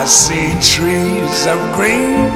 [0.00, 2.30] I see trees of green,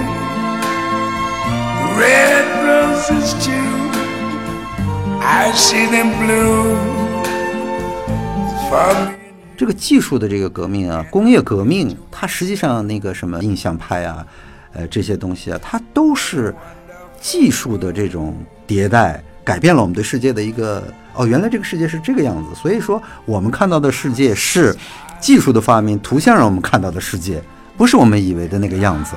[1.96, 3.52] red roses too.
[5.22, 6.76] I see them blue
[9.56, 14.26] 这个技术的这个革命啊，工业革命，它实际上那个什么印象派啊，
[14.74, 16.54] 呃这些东西啊，它都是
[17.18, 18.36] 技术的这种
[18.68, 22.54] 迭代，改变了我们对世界的一个哦，原来这个世界是这个样子。
[22.54, 24.76] 所以说，我们看到的世界是
[25.18, 27.42] 技术的发明，图像让我们看到的世界，
[27.76, 29.14] 不是我们以为的那个样子。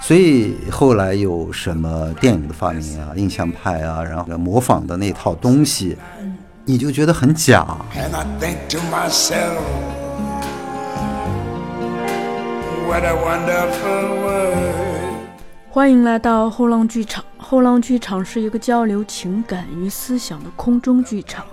[0.00, 5.96] 所以后来有什么电影的发明啊，印象派啊，然后模仿的那套东西，
[6.64, 7.66] 你就觉得很假。
[7.94, 9.58] And I think to myself,
[12.86, 15.18] what a wonderful world.
[15.68, 17.24] 欢迎来到后浪剧场。
[17.36, 21.44] 后浪剧场是一个交流情感与思想的空中剧场。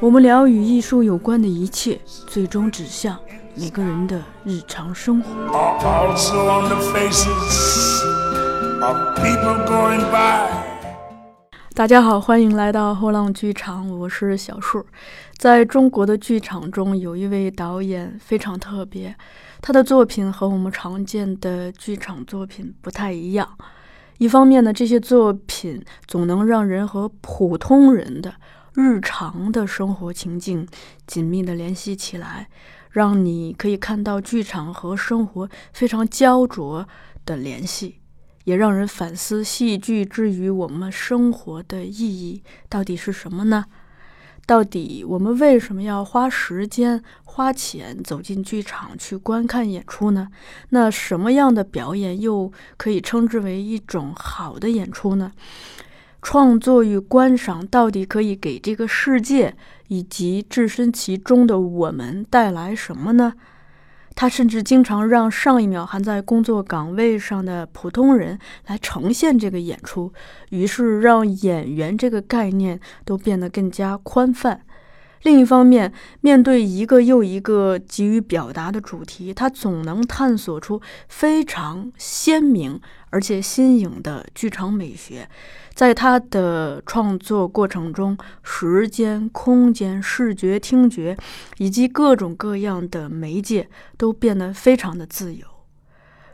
[0.00, 3.16] 我们聊与艺术有关的一切，最终指向
[3.58, 5.30] 每个人的日常生活。
[5.46, 8.04] Are also on the faces
[8.82, 10.50] of people going by.
[11.72, 14.84] 大家好，欢迎来到后浪剧场，我是小树。
[15.38, 19.16] 在中国的剧场中，有一位导演非常特别，
[19.62, 23.48] 他的作品和我们常见的剧场作品不太一样。
[24.18, 28.34] 一方面呢，这些作品总能让人和普通人的
[28.74, 30.68] 日常的生活情境
[31.06, 32.48] 紧密地联系起来，
[32.96, 36.88] 让你可以看到剧场和生活非常焦灼
[37.26, 37.96] 的联系。
[38.44, 43.66] 也让人反思戏剧之于我们生活的意义到底是什么呢？
[44.46, 50.28] 到底我们为什么要花时间、花钱走进剧场去观看演出呢？
[50.70, 55.32] 那什么样的表演又可以称之为一种好的演出呢？
[56.28, 59.54] 创作与观赏到底可以给这个世界
[59.86, 63.34] 以及置身其中的我们带来什么呢？
[64.16, 70.12] 他甚至经常让上一秒还在工作岗位上的普通人来呈现这个演出，
[70.50, 74.62] 于是让演员这个概念都变得更加宽泛。
[75.22, 85.28] 另一方面，面对一个又一个急于表达的主题，他总能探索出非常鲜明而且新颖的剧场美学。
[85.74, 91.16] 在他的创作过程中，时间、空间、视觉、听觉
[91.58, 93.68] 以及各种各样的媒介
[93.98, 95.44] 都变得非常的自由。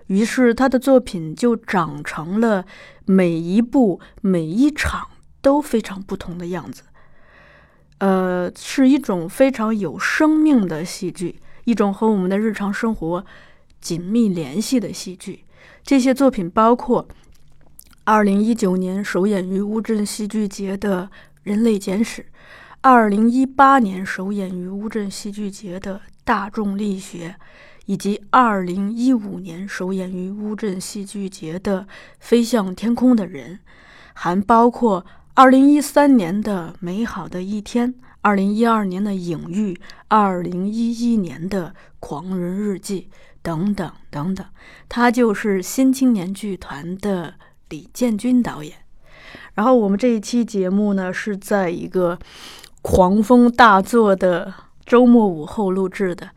[0.06, 2.65] 于是，他的作品就长成了
[3.06, 5.09] 每一部、每一场
[5.41, 6.82] 都非常不同的样子。
[8.02, 13.24] 呃，是一种非常有生命的戏剧，一种和我们的日常生活
[13.80, 15.44] 紧密联系的戏剧。
[15.84, 17.06] 这些作品包括。
[18.04, 21.04] 二零一九年首演于乌镇戏剧节的
[21.44, 22.22] 《人类简史》，
[22.80, 27.28] 二零一八年首演于乌镇戏剧节的《大众力学》，
[27.86, 31.82] 以及二零一五年首演于乌镇戏剧节的
[32.18, 33.54] 《飞向天空的人》，
[34.14, 39.75] 还包括二零一三年的《美好的一天》，二零一二年的《影域》，
[40.09, 41.69] 二零一一年的
[42.00, 43.09] 《狂人日记》
[43.42, 44.47] 等等等等。
[44.88, 47.34] 他就是新青年剧团的。
[47.72, 48.76] 李建军导演，
[49.54, 52.19] 然后我们这一期节目呢是在一个
[52.82, 54.53] 狂风大作的
[54.84, 56.28] 周末午后录制的，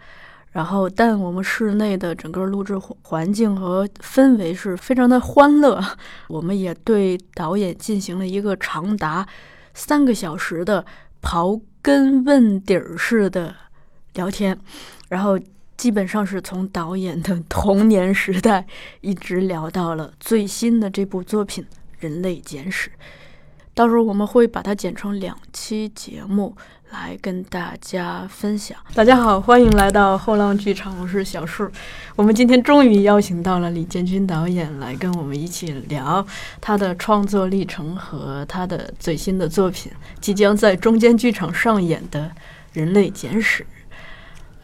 [0.56, 5.84] 然后但我们室内的整个录制环境和氛围是非常的欢乐，
[6.30, 9.28] 我们也对导演进行了一个长达
[9.74, 10.86] 三个小时的
[11.22, 13.54] 刨根问底儿式的
[14.14, 14.58] 聊天，
[15.10, 15.38] 然后。
[15.78, 18.66] 基本上是从导演的童年时代
[19.02, 21.62] 一直聊到了最新的这部作品
[22.00, 22.90] 《人类简史》，
[23.74, 26.56] 到时候我们会把它剪成两期节目
[26.96, 28.78] 来跟大家分享。
[28.94, 31.70] 大家好，欢迎来到后浪剧场，我是小树。
[32.16, 36.26] 我们今天终于邀请到了李建军导演来跟我们一起聊
[36.62, 39.92] 他的创作历程和他的最新的作品，
[40.22, 42.22] 即将在中间剧场上演的
[42.72, 43.64] 《人类简史》。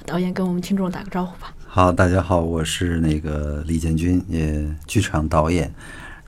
[0.05, 1.53] 导演跟我们听众打个招呼吧。
[1.67, 5.71] 好，大家好，我是那个李建军，也剧场导演。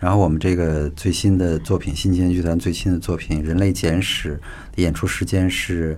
[0.04, 4.34] 然后我们这个最新的作品，新青年剧团最新的作品《人类简史》
[4.76, 5.98] 的演出时间是，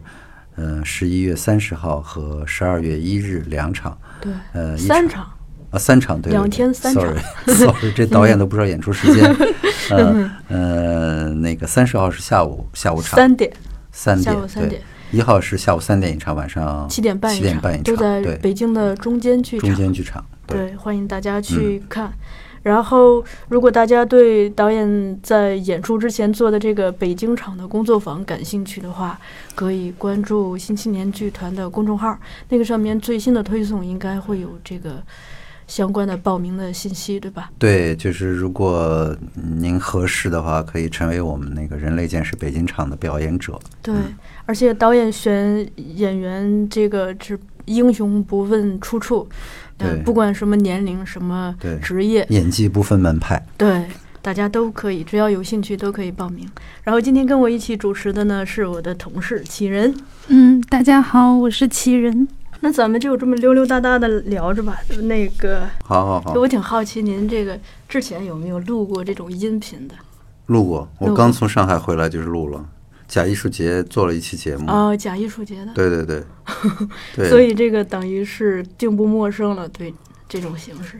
[0.57, 3.97] 呃，十一月三十号和十二月一日两场。
[4.21, 5.27] 对，呃，三场
[5.71, 7.01] 啊，三场对，两天三场。
[7.47, 9.25] Sorry，Sorry， 这导演都不知道演出时间。
[9.89, 13.51] 呃呃，那个三十号是下午下午场，三点，
[13.91, 14.79] 三点，下午三点。
[15.09, 19.67] 一号是下午三点一场，晚上七点半七点半一场，都在北京的中间剧场。
[19.67, 22.13] 中间剧场，对，欢迎大家去看。
[22.65, 29.17] 嗯、然后，如果大家对导演在演出之前做的这个北京场的工作坊感兴趣的话，
[29.53, 32.17] 可以关注新青年剧团的公众号，
[32.50, 35.01] 那个上面最新的推送应该会有这个
[35.67, 37.50] 相关的报名的信息，对吧？
[37.57, 39.15] 对，就是如果
[39.57, 43.59] 您合适的话，可以成为我们那个人类剑士北京场的表演者。
[43.81, 43.95] 对，
[44.45, 53.45] 而且导演选演员这个是英雄不问出处，呃对，不管什么年龄、什么职业，演技不分门派。
[53.57, 53.86] 对，
[54.22, 56.50] 大家都可以，只要有兴趣都可以报名。
[56.83, 59.94] 然后今天跟我一起主持的呢是我的同事启人。
[60.27, 62.27] 嗯，大家好，我是齐人。
[62.62, 64.77] 那咱们就这么溜溜达达的聊着吧。
[65.04, 69.95] 那个，好好好，我挺好奇，您这个之前有没有录过这种音频的？
[70.48, 72.66] 录过，我刚从上海回来就是录了。
[73.07, 74.69] 假艺术节做了一期节目。
[74.71, 75.73] 哦，假艺术节的。
[75.73, 76.23] 对对对，
[77.15, 77.29] 对。
[77.29, 79.93] 所以这个等于是并不陌生了，对
[80.27, 80.99] 这种形式。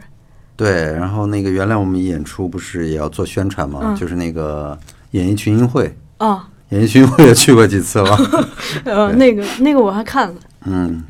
[0.58, 4.78] 对，然后那个原来我们演出不是也要做宣传吗，嗯就是那个
[5.12, 8.18] 演艺群英会，哦，演艺群英会也去过几次了。
[8.86, 10.36] 呃，那个那个我还看了，
[10.66, 11.04] 嗯，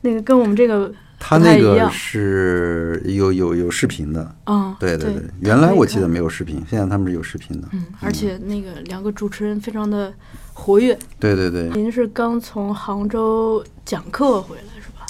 [0.00, 4.34] 那个跟我们这个他那个是有有有视频的。
[4.46, 7.68] 嗯，对对对，原来我记得没有视频，现在他们是有视频的。
[7.72, 10.12] 嗯，而且那个两个主持人非常的
[10.52, 10.96] 活跃。
[11.18, 15.06] 对对对，您是刚从杭州讲课回来是吧？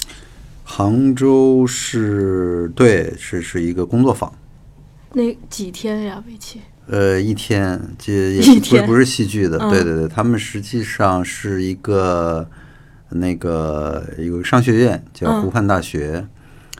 [0.63, 4.31] 杭州是对是是一个工作坊，
[5.13, 6.61] 那几天呀，为期？
[6.89, 12.49] 呃，一天，这也不是不是戏剧的，嗯对对对，他们实际上是一个
[13.09, 16.25] 那个有个商学院叫嗯湖畔大学，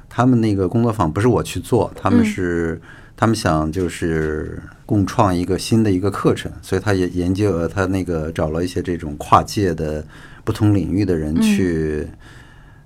[0.09, 2.81] 他们那个工作坊不是我去做，他们嗯是、
[3.15, 10.05] 他们想就是共创一个新的一个课程，所以他也研究呃他那个找了一些这种跨界的
[10.43, 12.07] 不同领域的人嗯去，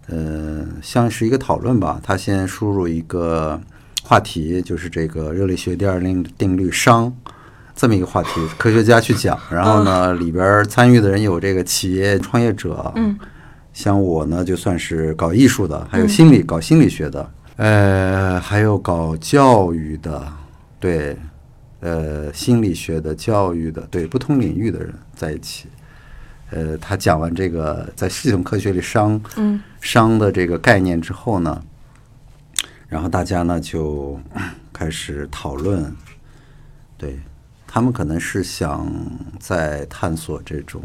[0.08, 3.62] 呃，像是一个讨论吧，他先输入一个。
[4.04, 7.10] 话题就是这个热力学第二定定律熵
[7.82, 8.30] 这么一个话题，
[8.60, 13.18] 科学家去讲， 然后呢，里边参与的人有这个企业创业者，嗯，
[13.74, 20.32] 像我呢就算是搞艺术的，还有心理、搞心理学的，呃，还有搞教育的，
[20.80, 21.18] 对，
[21.80, 25.68] 呃，心理学的、教育的，对，不同领域的人在一起。
[26.52, 29.60] 呃，他讲完这个在系统科学里商嗯。
[29.82, 31.60] 熵的这个概念之后呢，
[32.88, 34.20] 然后大家呢就
[34.72, 35.92] 开始讨论，
[36.96, 37.20] 对
[37.74, 38.86] 他们可能是想
[39.40, 40.84] 在探索这种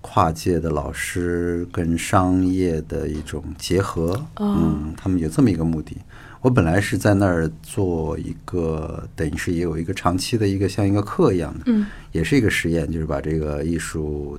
[0.00, 5.94] 跨界的老师跟商业的一种结合，哦嗯，他们有这么一个目的。
[6.40, 14.38] 我本来是在那儿做一个，等于是也有一个长期的一个像一个课一样的，嗯也是一个实验，就是把这个艺术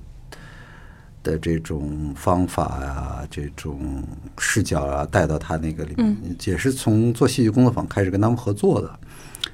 [1.22, 4.02] 的这种方法啊、这种
[4.40, 9.00] 视角啊带到他那个里面，也是从做戏剧工作坊开始跟他们合作的。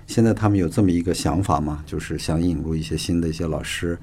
[0.07, 3.97] 现在他们有这么一个想法嘛，就是想引入一些新的一些老师，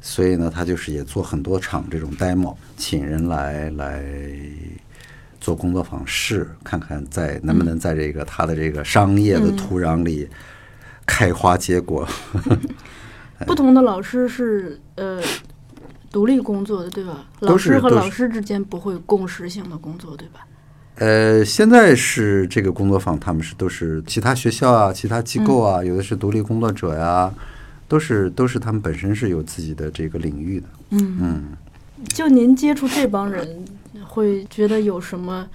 [0.00, 4.04] 所以呢，他就是也做很多场这种 demo，请人来来
[5.40, 10.28] 做工作坊试，看看在能不能在这个他的这个商业的土壤里
[11.04, 12.08] 开花结果。
[13.46, 15.22] 不同的老师是呃
[16.10, 17.24] 独立工作的，对吧？
[17.40, 20.46] 老师和老师之间不会共识性的工作，对吧？
[20.98, 27.32] 呃，现在是这个工作坊，他们是都是其他学校啊、其他机构啊，有的是独立工作者呀、
[27.86, 30.66] 都是都是他们本身是有自己的这个领域的。
[30.90, 31.44] 嗯嗯，
[32.08, 33.64] 就您接触这帮人，
[34.04, 35.46] 会觉得有什么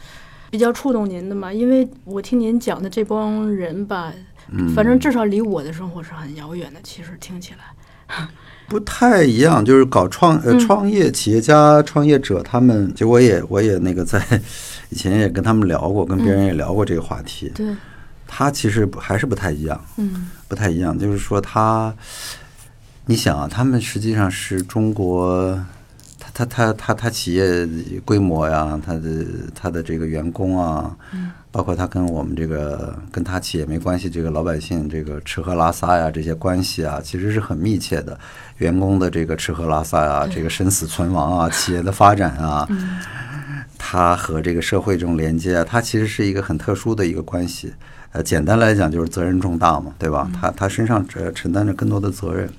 [0.50, 1.52] 比较触动您的吗？
[1.52, 4.14] 因为我听您讲的这帮人吧，
[4.50, 6.80] 嗯反正至少离我的生活是很遥远的。
[6.84, 8.28] 其实听起来，
[8.70, 14.20] 不太一样，就是搞创呃嗯创业企业家、创业者，他们就我也我也那个在
[14.94, 17.52] 以前也跟他们聊过，跟别人也聊过这个话题。
[17.56, 17.76] 对，
[18.28, 20.30] 他其实还是不太一样，嗯。
[20.48, 21.92] 不太一样，就是说他，
[23.08, 25.60] 你想啊，他们实际上是中国，
[26.20, 27.68] 他他他他他企业
[28.06, 30.96] 规模呀，他的他的这个员工啊，
[31.52, 38.16] 包括他跟我们这个跟他企业没关系，这个老百姓这个吃喝拉撒呀这些关系啊，其实是很密切的。
[38.60, 42.68] 员工的这个吃喝拉撒呀，这个生死存亡啊，企业的发展啊，
[43.86, 47.74] 它和这个社会这种连接啊，他其实是一个很特殊的一个关系。
[48.14, 50.32] 呃，简单来讲就是责任重大嘛，对吧？
[50.34, 52.50] 他他身上呃承担着更多的责任，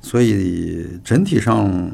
[0.00, 1.90] 所以整体上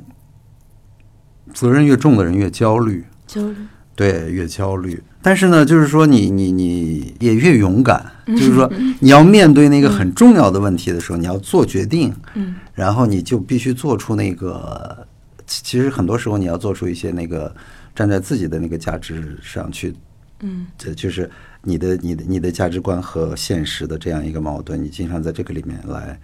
[1.55, 3.57] 责任越重的人越焦虑，焦虑，
[3.97, 5.03] 对，越焦虑。
[5.23, 12.55] 但是呢，就是说你你你也越勇敢，就是说你要面对那个很重要的问题的时候，你要做决定，嗯。
[12.75, 15.07] 然后你就必须做出那个，
[15.47, 17.55] 其其实很多时候你要做出一些那个
[17.95, 19.95] 站在自己的那个价值上去，
[20.41, 20.67] 嗯。
[20.79, 21.31] 这就是
[21.63, 26.19] 你的你的你的价值观和现实的这样一个矛盾，你经常在这个里面来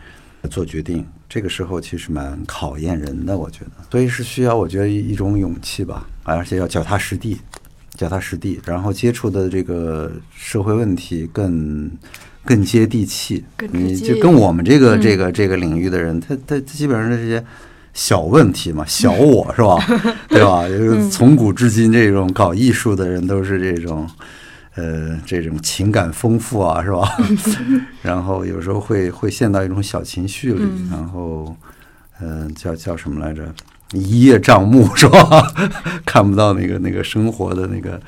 [0.50, 7.38] 做决定，这个时候其实蛮考验人的，我觉得，所以是需要我觉得一一种勇气吧，而且要脚踏实地，
[7.94, 11.90] 脚踏实地，然后接触的这个社会问题更
[12.44, 13.44] 更接地气。
[13.72, 15.00] 你就跟我们这个嗯。
[15.00, 17.44] 这个这个领域的人，他他基本上这些
[17.98, 19.76] 小问题嘛， 小我是吧？
[20.30, 20.62] 对吧？
[20.68, 24.08] 嗯就是从古至今，这种搞艺术的人都是这种。
[24.76, 27.02] 呃，这种情感丰富啊，是吧？
[28.00, 31.56] 然后有时候会会陷到一种小情绪里，嗯然后，
[32.20, 33.52] 嗯、叫叫什么来着？
[33.92, 35.52] 一叶障目是吧？
[36.06, 38.00] 看不到那个那个生活的那个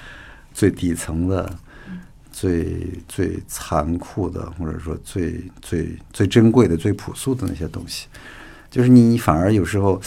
[0.54, 1.50] 最底层的、
[2.30, 8.06] 最最残酷的，或者说最最最珍贵的、最朴素的那些东西。
[8.70, 10.00] 就是你你反而有时候，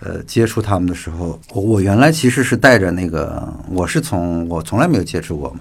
[0.00, 5.60] 呃，接触他们的时候，我我原来其实是带着那个，我是从我从来没有接触过嘛，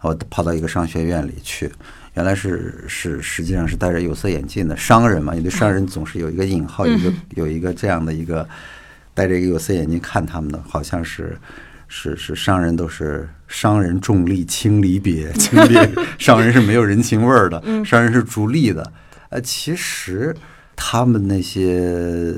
[0.00, 1.70] 我跑到一个商学院里去，
[2.14, 8.46] 原来是是实际上是戴着有色眼镜的商人嘛，你对商人总是有一个引号，有一个有一个这样的一个
[9.14, 11.38] 戴着一个有色眼镜看他们的，好像是。
[11.86, 15.76] 是是，商人都是商人重利轻离别，轻离
[16.18, 18.90] 商人是没有人情味儿的，商人是逐利的。
[19.28, 20.34] 呃，其实
[20.76, 22.34] 他们那些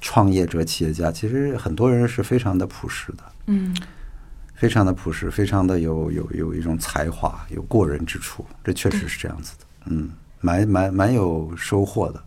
[0.00, 3.74] 创业者、企业家，其实很多人是非常的朴实的，嗯
[4.54, 9.66] 非常的朴实，非常的有有有一种才华，有过人之处，这确实是这样子的。
[9.86, 12.22] 嗯，蛮蛮蛮有收获的，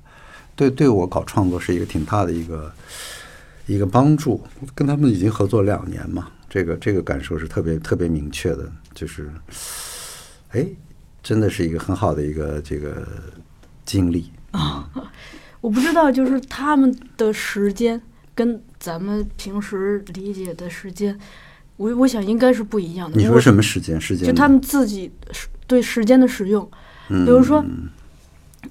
[0.55, 2.71] 对对我搞创作是一个挺大的一个
[3.65, 4.43] 一个帮助。
[4.75, 9.31] 跟他们已经合作两年嘛，这个这个感受是特别特别明确的，就是，
[10.49, 10.67] 哎，
[11.23, 13.07] 真的是一个很好的一个这个
[13.85, 14.31] 经历。
[15.61, 18.01] 我不知道，就是他们的时间
[18.35, 21.17] 跟咱们平时理解的时间，
[21.77, 23.17] 我我想应该是不一样的。
[23.17, 23.99] 你说什么时间？
[23.99, 24.27] 时间？
[24.27, 25.11] 就他们自己
[25.65, 26.69] 对时间的使用，
[27.09, 27.63] 嗯，比如说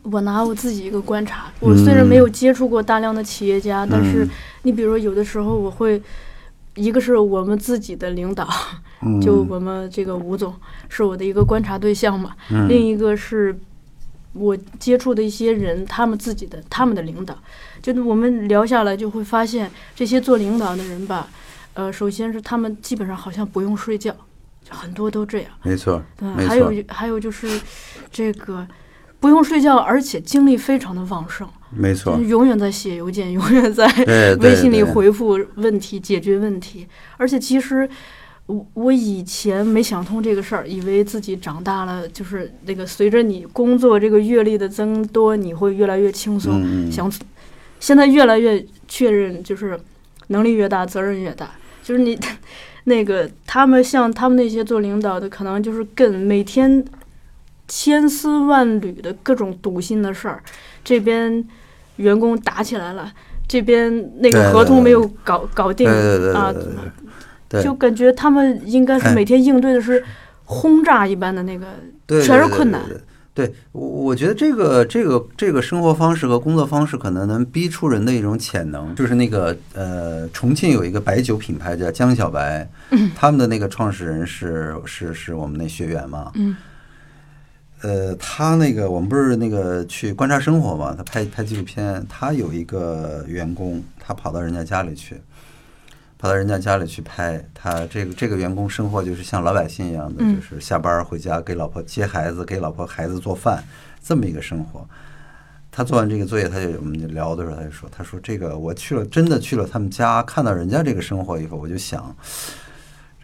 [0.03, 4.31] 我拿我自己一个观察，我虽然没有接触过大量的企业家，但是嗯
[4.63, 6.01] 你比如说有的时候我会，
[6.75, 8.49] 一个是我们自己的领导，
[9.03, 10.55] 嗯，就我们这个吴总
[10.89, 13.59] 是我的一个观察对象嘛，嗯另一个是
[14.39, 17.37] 我接触的一些人，他们自己的他们的领导，
[17.83, 21.29] 就是我们聊下来就会发现，这些做领导的人吧，
[21.75, 24.15] 呃，首先是他们基本上好像不用睡觉，
[24.69, 27.61] 很多都这样，没错，对，还有，还有就是
[28.11, 28.67] 这个
[29.19, 32.17] 不用睡觉，而且精力非常的旺盛，没错。
[32.17, 33.87] 就是，永远在写邮件，永远在
[34.41, 36.87] 微信里回复问题、解决问题。
[37.17, 37.89] 而且其实
[38.47, 46.91] 我我以前没想通这个事儿，以为自己长大了，就是那个随着你工作这个阅历的增多，你会越来越轻松。
[46.91, 47.11] 想
[47.81, 49.79] 现在越来越确认，就是
[50.29, 51.51] 能力越大，责任越大。
[51.83, 52.19] 就是你
[52.85, 56.85] 那个他们像他们那些做领导的，可能就是更每天
[57.67, 60.41] 千丝万缕的各种堵心的事儿，
[60.85, 61.45] 这边
[61.97, 63.13] 员工打起来了，
[63.49, 66.55] 这边那个合同没有搞搞定啊
[67.63, 69.15] 就感觉他们应该是哎。
[69.15, 70.03] 每天应对的是
[70.45, 71.67] 轰炸一般的那个，
[72.07, 72.83] 对全是困难。
[73.35, 82.67] 对我我觉得这个这个这个生活方式和工作方式可能能逼出人的一种潜能，就是那个呃，重庆有一个白酒品牌叫江小白，
[83.15, 86.57] 他们的那个创始人是是是我们那学员嘛，嗯。
[87.83, 95.21] 呃，他那个我们不是那个去观察生活嘛，他拍拍纪录片，他有一个员工，他跑到人家家里去，
[96.19, 103.63] 跑到人家家里去拍，他这个这个员工生活就是像老百姓一样的，嗯就是下班回家给老婆接孩子，给老婆孩子做饭，
[104.03, 104.87] 这么一个生活。
[105.71, 112.17] 他做完这个作业，他就我们就聊的时候，他就说：“他说这个我去了，真的去了他们家，看到人家这个生活以后，我就想，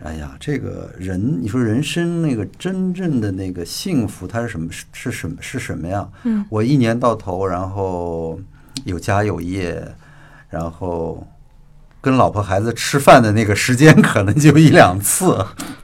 [0.00, 4.70] 哎呀，这个人，你说人生那个真正的那个幸福，它是什么？
[4.70, 5.36] 是是什么？
[5.40, 6.06] 是什么呀？
[6.24, 8.38] 嗯我一年到头，然后
[8.84, 9.82] 有家有业，
[10.50, 11.26] 然后
[12.02, 15.34] 跟老婆孩子吃饭的那个时间可能就一两次。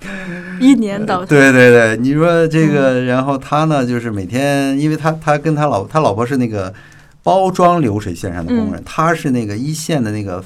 [0.61, 1.27] 一年到头。
[1.27, 6.75] 对对对，你说这个，然后他呢，就是每天，因为他他跟他老他老婆是那个
[7.23, 10.43] 包装流水线上的工人，他是那个一线的那个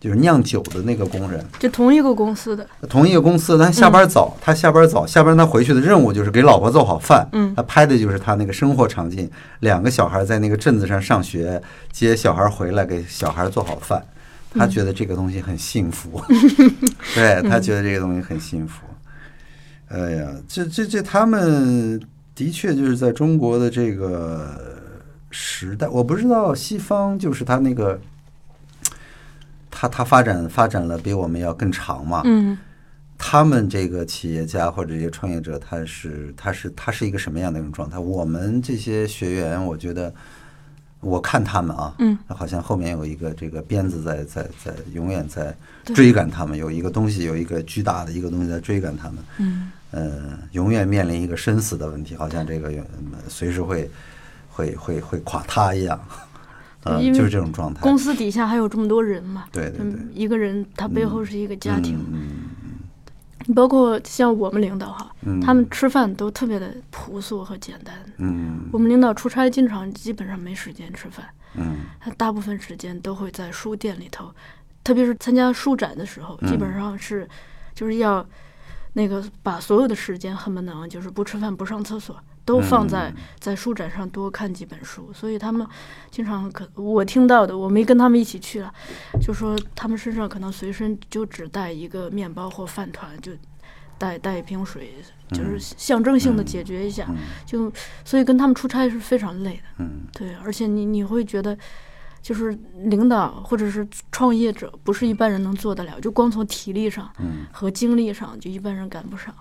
[0.00, 1.44] 就是酿酒的那个工人。
[1.58, 7.28] 就同一个公司的，同一个公司，他下班早，他下班早，下班他回去的任务就是给老婆做好饭。
[7.32, 11.60] 嗯他拍的就是他那个生活场景，两个小孩在那个镇子上上学，
[11.92, 14.02] 接小孩回来给小孩做好饭，
[14.50, 16.22] 他觉得这个东西很幸福，
[17.14, 18.86] 对他觉得这个东西很幸福。
[19.88, 22.00] 哎呀，这这这，他们
[22.34, 24.88] 的确就是在中国的这个
[25.30, 28.00] 时代，我不知道西方就是他那个。
[29.72, 32.20] 他他发展发展了比我们要更长嘛？
[32.24, 32.58] 嗯
[33.16, 37.98] 他们这个企业家或者这些创业者，他是他是他是一个什么样的一种状态？
[37.98, 40.12] 我们这些学员，我觉得
[41.00, 45.56] 我看他们啊，嗯，好像后面有一个这个鞭子在在在永远在
[45.94, 52.84] 追赶他们，有一个东西，有一个巨大的一个东西在追赶他们，嗯，呃，永远面临一个生死的问题，好像这个呃
[53.28, 53.90] 随时会
[54.50, 55.98] 会会会垮塌一样，
[56.84, 57.80] 呃，就是这种状态。
[57.80, 59.92] 公司底下还有这么多人嘛，对对对。
[59.92, 62.30] 嗯，一个人他背后是一个家庭，嗯
[63.54, 67.94] 包括像我们领导哈，嗯他们吃饭都特别的朴素和简单。
[68.18, 74.32] 嗯我们领导出差经常基本上没时间吃饭，嗯他大部分时间都会在书店里头，
[74.84, 77.28] 特别是参加书展的时候，嗯基本上是
[77.74, 78.24] 就是要
[78.92, 82.16] 那个把所有的时间恨不能就是不吃饭不上厕所
[82.50, 85.64] 都放在嗯在书展上多看几本书，所以他们
[86.10, 88.72] 经常可我听到的，我没跟他们一起去了，
[89.22, 93.30] 就说他们身上可能随身就只带一个面包或饭团，就
[93.96, 94.94] 带带一瓶水，
[95.30, 97.72] 就是象征性的解决一下，嗯就
[98.04, 99.62] 所以跟他们出差是非常累的。
[99.78, 101.56] 嗯对，而且你你会觉得，
[102.20, 109.32] 就是领导或者是创业者，不是一般人能做得了，就光从体力上嗯，和精力上，就一般人赶不上。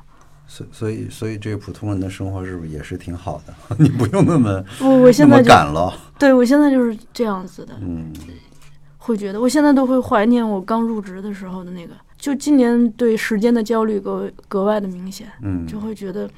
[0.51, 3.53] 所所以所以这个普通人的生活是不是也是挺好的？
[3.77, 5.39] 你不用那么我我现在
[5.71, 8.11] 了，对我现在就是这样子的，嗯
[8.97, 16.29] 会觉得我现在都会怀念我刚入职的时候的那个，就今年对时间的焦虑格格外的明显，嗯就会觉得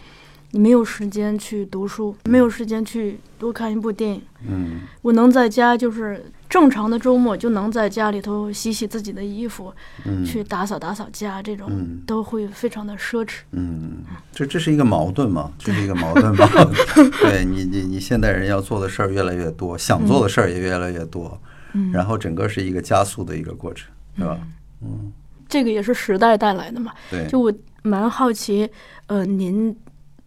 [0.51, 4.22] 你没有时间去读书，没有时间去多看一部电影。
[4.48, 13.38] 嗯我能在家就是正常的周末就能在家里头洗洗自己的衣服，嗯去打扫打扫家，这种嗯都会非常的奢侈。
[13.51, 14.03] 嗯，
[14.34, 15.50] 这这是一个矛盾嘛？
[15.58, 16.46] 这是一个矛盾嘛？
[17.24, 21.41] 对你你你现代人要做的事儿越来越多，想做的事儿也越来越多，
[21.72, 24.38] 嗯，然后整个是一个加速的一个过程，是吧？
[24.81, 25.10] 嗯，
[25.48, 26.93] 这个也是时代带来的嘛。
[27.10, 28.70] 对，就我蛮好奇，
[29.08, 29.74] 呃，您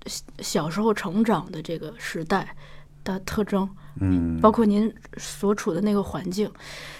[0.06, 2.56] 小小时候成长的这个时代
[3.04, 3.68] 的特征，
[4.00, 6.50] 嗯，包括您所处的那个环境。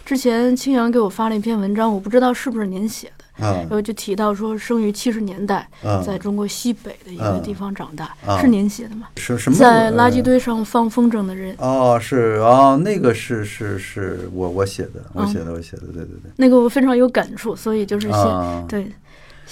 [0.05, 9.09] 之前青阳给我发了一篇文章，我不知道是不是您写的，啊然后就提到说生于七十年代，啊在中国西北的一个嗯地方长大，啊是您写的吗？
[9.17, 9.57] 是什么？
[9.57, 16.31] 在垃圾呃堆上放风筝的人，哦，是哦，那个是是是我我写的，我嗯写的，我写的，对对对。
[16.37, 18.93] 那个我非常有感触，所以就是想、啊，对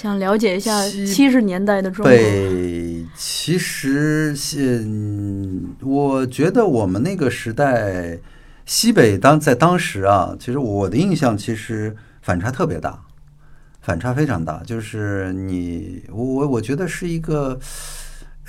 [0.03, 2.11] 想了解一下七十年代的中国。
[2.11, 8.19] 北其实是，嗯我觉得我们那个时代，
[8.67, 13.01] 西北当在当时啊，其实我的印象其实反差特别大，
[13.81, 14.61] 反差非常大。
[14.67, 17.61] 就是你，我我我觉得是一个。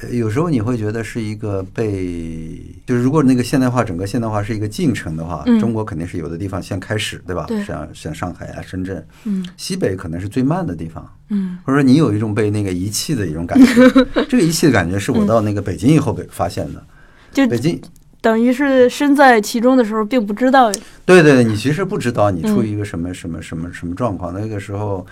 [0.03, 7.45] 呃有时候你会觉得是一个被，就是如果那个现代化整个现代化是一个进程的话，嗯中国肯定是有的地方先开始，对吧？
[7.47, 11.07] 对像像上海啊、深圳，嗯西北可能是最慢的地方。
[11.29, 13.65] 嗯或者说你有一种被那个遗弃的一种感觉，
[14.29, 16.83] 这个遗弃的感觉是我到那个北京以后被发现的。
[17.31, 17.81] 就北京，
[18.21, 20.71] 等于是身在其中的时候，并不知道。
[21.05, 24.31] 对对对，你其实不知道你处嗯于一个什么什么什么什么状况。
[24.33, 25.05] 那个时候，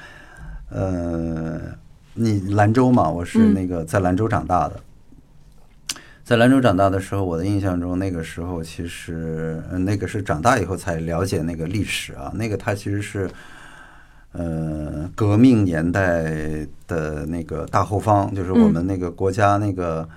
[0.69, 1.60] 呃，
[2.13, 4.80] 你兰州嘛，我是嗯那个在兰州长大的。
[6.24, 12.32] 在兰州长大的时候，我的印象中，那个时候其实，呃那个是长大以后才了解那个历史啊。
[12.36, 13.30] 那个它其实是，
[14.32, 16.24] 呃，革命年代
[16.88, 20.08] 的那个大后方，就是我们那个国家那个，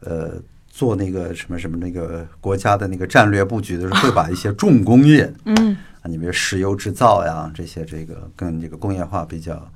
[0.00, 0.32] 呃，
[0.68, 9.68] 做那个什么什么那个国家的那个战略布局的时候，会把一些重工业嗯啊，你比如石油制造呀，这些这个跟这个工业化比较，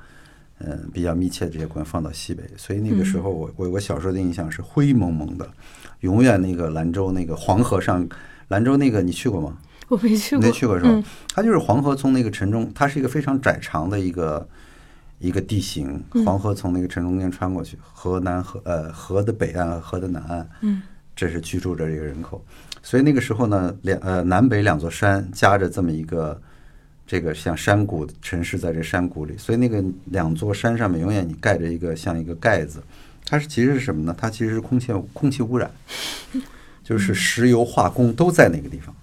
[0.64, 5.48] 嗯、比较密切的这些国家放到西北，所以那个时候我我我小时候的印象是灰蒙蒙的，
[6.00, 8.08] 永远那个兰州那个黄河上，
[8.48, 9.58] 兰州那个你去过吗？
[9.88, 10.40] 我没去过。
[10.40, 10.90] 你没去过是吧？
[10.92, 14.46] 嗯它就是黄河从那个城中，它是一个非常窄长的一个
[15.18, 20.82] 一个地形，嗯黄河从那个城中间穿过去，河南河呃河的北岸和河的南岸，嗯
[21.14, 22.42] 这是居住着这个人口，
[22.82, 26.40] 所以那个时候呢，两呃南北两座山夹着这么一个
[27.12, 32.82] 这个像山谷城市在这山谷里，所以那个两座山上面永远你盖着一个像一个盖子，
[33.26, 34.16] 它是其实是什么呢？
[34.18, 35.70] 它其实是空气空气污染，
[36.82, 38.96] 就是石油化工都在那个地方，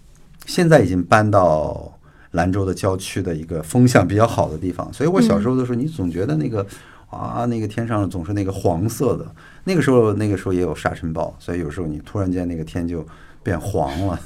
[0.47, 1.95] 现在已经搬到
[2.31, 6.65] 兰州的郊区的一个风向比较好的地方，所以我小时候的时候，你总觉得那个
[7.11, 9.31] 啊，那个天上总是那个黄色的。
[9.65, 13.05] 那个时候，那个时候也有沙尘暴，所以有时候你突然间那个天就
[13.43, 14.19] 变黄了。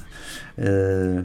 [0.56, 1.22] 呃，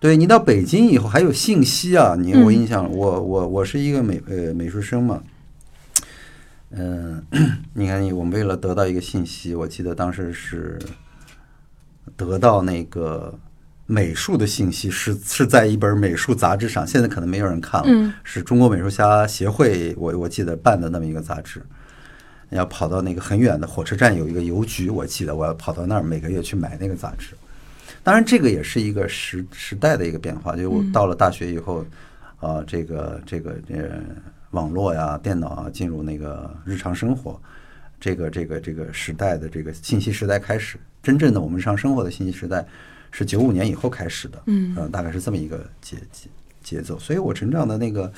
[0.00, 5.22] 对你到北京以后还有信息啊，你我印象，我我我是一个美呃美术生嘛。
[6.70, 7.22] 嗯、
[7.74, 10.78] 你看你，我们为了得到一个信息，我记得当时是
[12.16, 13.38] 得到那个
[13.84, 21.62] 美术的信息是是在一本美术杂志上，现在可能没有人看了，嗯是中国美术家协会，我我记得办的那么一个杂志。
[22.50, 27.34] 要跑到那个很远的火车站有一个邮局，我记得我要跑到那儿每个月去买那个杂志。
[28.02, 30.56] 当然，这个也是一个时时代的一个变化。
[30.56, 31.84] 就到了大学以后，
[32.38, 34.00] 啊、这个这个呃，
[34.52, 37.40] 网络呀、电脑啊进入那个日常生活，
[38.00, 42.66] 这个这个这个时代的这个信息时代开始，真正的我们日常生活的信息时代
[43.10, 46.28] 是九五年以后开始的，嗯呃，大概是这么一个节节
[46.62, 46.98] 节奏。
[46.98, 48.10] 所以我成长的那个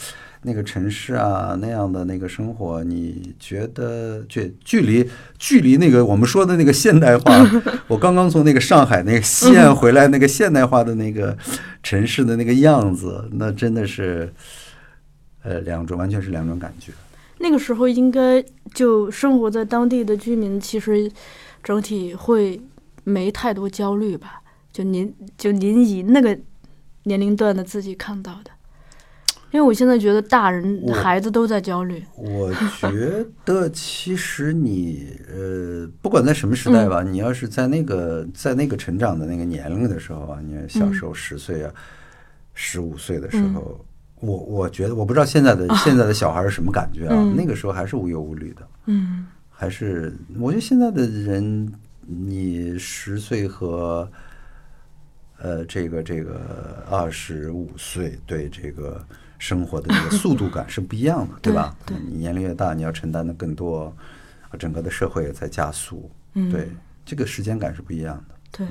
[0.42, 7.33] 那个城市啊，那样的那个生活，你觉得距距离距离那个我们说的那个现代化，
[7.87, 11.37] 我刚刚从那个上海那个西岸 回来，那个现代化的那个
[11.83, 14.33] 城市的那个样子，那真的是
[15.42, 16.92] 呃两种完全是两种感觉。
[17.38, 21.11] 那个时候应该就生活在当地的居民，其实
[21.62, 22.61] 整体会
[23.05, 24.42] 没太多焦虑吧？
[24.72, 26.38] 就您就您以那个
[27.05, 28.50] 年龄段的自己看到的，
[29.53, 41.73] 因为我现在觉得大人孩子都在焦虑， 我觉得其实你呃，不管在什么时代吧，你要是在那个在那个成长的那个年龄的时候啊，你小时候十岁啊、
[42.55, 43.85] 十五岁的时候，
[44.21, 47.37] 我我觉得我不知道现在的、 现在的小孩是什么感觉啊，嗯。
[47.37, 49.27] 那个时候还是无忧无虑的，嗯。
[49.51, 51.73] 还是我觉得现在的人，
[52.07, 54.11] 你十岁和
[55.38, 59.05] 呃这个这个二十五岁对这个
[59.42, 61.74] 生活的这个速度感是不一样的， 对吧？
[62.09, 63.92] 你年龄越大，你要承担的更多，
[64.57, 66.70] 整个的社会也在加速，嗯，对，
[67.05, 68.37] 这个时间感是不一样的。
[68.52, 68.64] 对，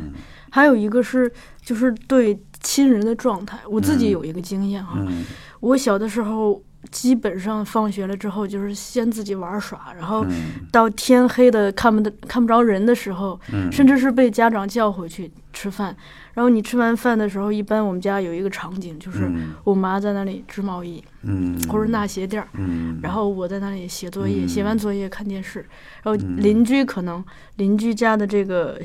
[0.49, 1.29] 还有一个是
[1.61, 4.11] 就是对亲人的状态，我自己嗯。
[4.11, 5.25] 有一个经验哈，嗯。
[5.59, 10.53] 我小的时候基本上放学了之后就是先自己玩耍，然后嗯。
[10.71, 13.69] 到天黑的看不得看不着人的时候，嗯。
[13.69, 15.93] 甚至是被家长叫回去吃饭。
[16.33, 19.53] 然后你吃完饭的时候，一般我们家有一个场景，就是嗯。
[19.63, 25.59] 我妈在那里织毛衣嗯，或者纳鞋垫儿，嗯，然后我在那里写作业，写完嗯作业看电视，
[26.03, 26.37] 然后嗯。
[26.41, 27.23] 邻居可能
[27.57, 28.79] 邻居家的这个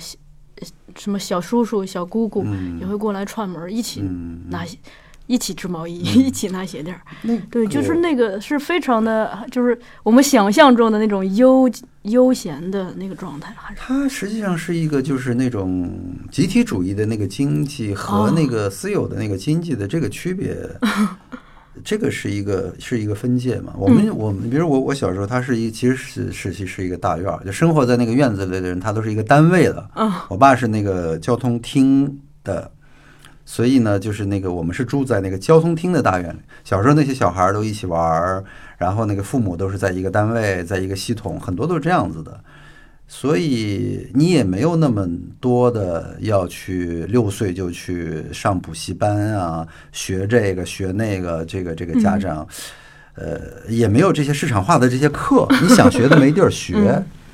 [0.97, 2.79] 什么小叔叔、小姑姑嗯。
[2.81, 4.47] 也会过来串门儿，一起嗯。
[4.51, 4.77] 拿鞋。
[5.27, 11.69] 一起织毛衣，一起拿鞋垫儿，那对，就是那个是非常的，就是我们想象中的那种悠
[12.03, 15.91] 悠闲的那个状态，它实际上是一个就是那种
[16.31, 20.57] 集体主义的那个经济和哦那个私有的那个经济的这个区别，
[21.85, 23.75] 这个是一个是一个分界嘛。
[23.77, 29.91] 我们我们比如我我小时候，它是一其实是是是是一个大院儿，就生活在那个院子里的人，他都是一个单位的。
[29.97, 32.71] 嗯我爸是那个交通厅的。
[33.49, 36.39] 所以呢，就是那个我们是住在那个交通厅的大院里。
[36.65, 38.45] 小时候那些小孩都一起玩儿，
[38.77, 42.41] 然后那个父母都是在一个单位，在一个系统，很多都是这样子的。
[43.07, 52.45] 所以你也没有那么多的要去六岁就去上补习班啊，学这个学那个，这个这个家长，
[53.15, 57.01] 呃，也没有这些市场化的这些课，你想学的没地儿学。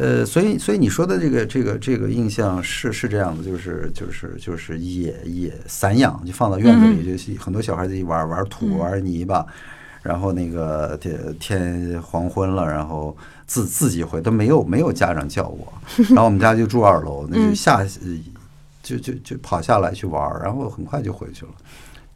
[0.00, 9.44] 呃，所以所以你说的这个这个这个印象是是这样的，就是就是就是野野散养，就放到院子里，就是很多小孩子一玩玩土玩泥巴，
[10.02, 13.14] 然后那个天天黄昏了，然后
[13.46, 15.70] 自自己回，都没有没有家长叫我，
[16.08, 17.84] 然后我们家就住二楼，那就下
[18.82, 21.52] 就就就跑下来去玩，然后很快就回去了，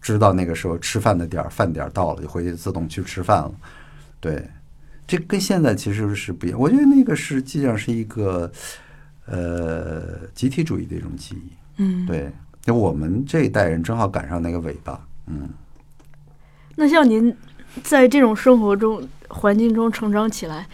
[0.00, 3.52] 知道那个时候吃饭的点儿饭点儿到了，就回去自动去吃饭了，
[4.20, 4.42] 对。
[5.06, 6.58] 这跟现在其实是不一样。
[6.58, 8.50] 我觉得那个实际上是一个
[9.26, 11.52] 呃集体主义的一种记忆。
[11.76, 12.30] 嗯，对，
[12.62, 15.06] 就我们这一代人正好赶上那个尾巴。
[15.26, 15.48] 嗯，
[16.76, 17.34] 那像您
[17.82, 20.66] 在这种生活中环境中成长起来，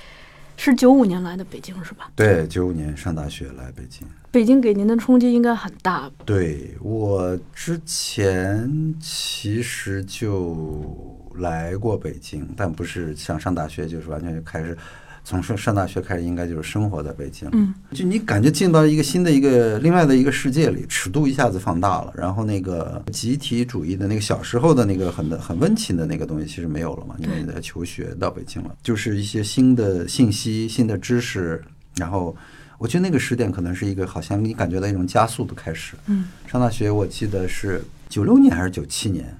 [0.57, 2.11] 是九五年来的北京是吧？
[2.15, 4.07] 对，九五年上大学来北京。
[4.33, 14.77] 北京给您的冲击应该很大，对我之前其实就来过北京，但不是像上大学，就是完全就开始
[15.25, 17.49] 从上上大学开始，应该就是生活在北京。
[17.53, 31.63] 嗯，就你感觉进到一个新的一个另外的一个世界里，尺度一下子放大了，然后那个集体主义的那个小时候的那个很很温情的那个东西，其实没有了嘛，因为你在求学到北京了，就是一些新的信息、新的知识，
[31.97, 32.37] 然后。
[32.81, 35.97] 我觉得那个时点可能是一个好像你感觉到一种加速的开始。
[36.07, 39.37] 嗯，上大学我记得是九六年还是九七年，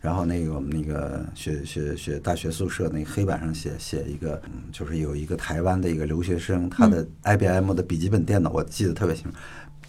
[0.00, 9.36] 然后那个我们那个学学学大学宿舍那个黑板上写写一个，嗯，就是有一个台湾的一个留学生，他的 IBM 的笔记本电脑我记得特别清楚，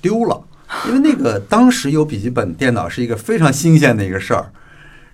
[0.02, 0.44] 丢了，
[0.88, 4.52] 因为那个当时有笔记本电脑是一个非常新鲜的一个事儿。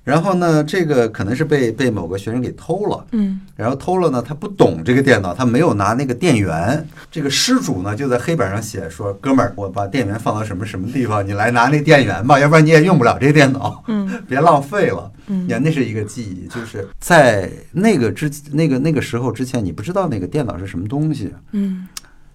[0.08, 6.88] 然后呢，这个可能是被被某个学生给偷了，嗯，然后偷了呢，他不懂这个电脑，他没有拿那个电源。
[7.12, 21.34] 这个失主呢就在黑板上写说：“哥们儿，我把电源放到什么什么地方，你来拿那电源吧，要不然你也用不了这电脑，嗯，别浪费了。”嗯呀，那是一个记忆，就是在那个之那个那个时候之前，你不知道那个电脑是什么东西。
[21.52, 21.86] 嗯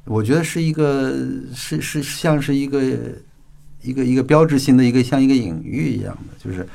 [0.05, 1.11] 我觉得是一个
[1.55, 2.83] 是是像是一个
[3.81, 6.69] 一个一个标志性的一个像一个隐喻一样的，就是。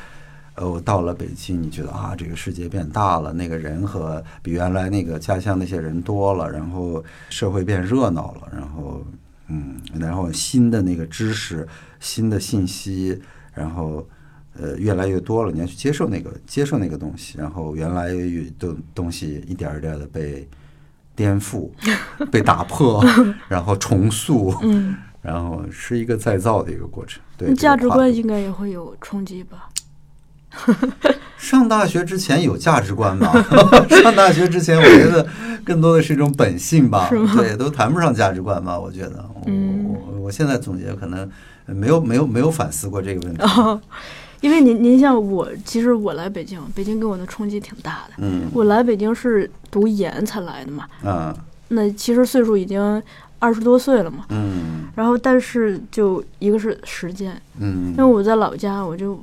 [0.57, 9.05] 呃，我到了北京，你觉得啊，这个世界变大了，那个人和比原来那个家乡那些人多了，然后社会变热闹了，然后
[9.49, 11.67] 嗯，然后新的那个知识、
[11.99, 13.21] 新的信息，
[13.53, 14.03] 然后
[14.59, 20.49] 呃越来越多了，你要去接受那个接受那个东西，然后原来有东东西一点儿一点的被
[21.15, 21.69] 颠覆、
[22.31, 23.05] 被打破，
[23.47, 27.21] 然后重塑，嗯，然后是一个再造的一个过程。
[27.37, 29.69] 对，价值观应该也会有冲击吧？
[31.37, 33.31] 上大学之前有价值观吗？
[34.01, 35.25] 上大学之前，我觉得
[35.63, 37.07] 更多的是一种本性吧。
[37.35, 38.77] 对，都谈不上价值观吧。
[38.77, 41.29] 我觉得，我嗯我我现在总结，可能
[41.67, 43.41] 没有没有没有反思过这个问题。
[43.43, 43.79] 哦，
[44.41, 48.15] 因为您您像我，其实我来北京，北京给我的冲击挺大的。
[48.17, 51.35] 嗯我来北京是读研才来的嘛，啊
[51.69, 53.01] 那其实岁数已经
[53.39, 54.25] 二十多岁了嘛。
[54.29, 59.21] 嗯然后，但是就一个是时间，嗯因为我在老家，我就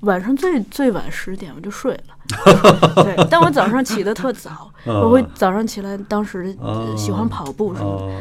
[0.00, 2.14] 晚上最最晚十点我就睡了。
[3.02, 8.14] 对，但我早上起得特早，我会早上起来，当时呃喜欢跑步什么的。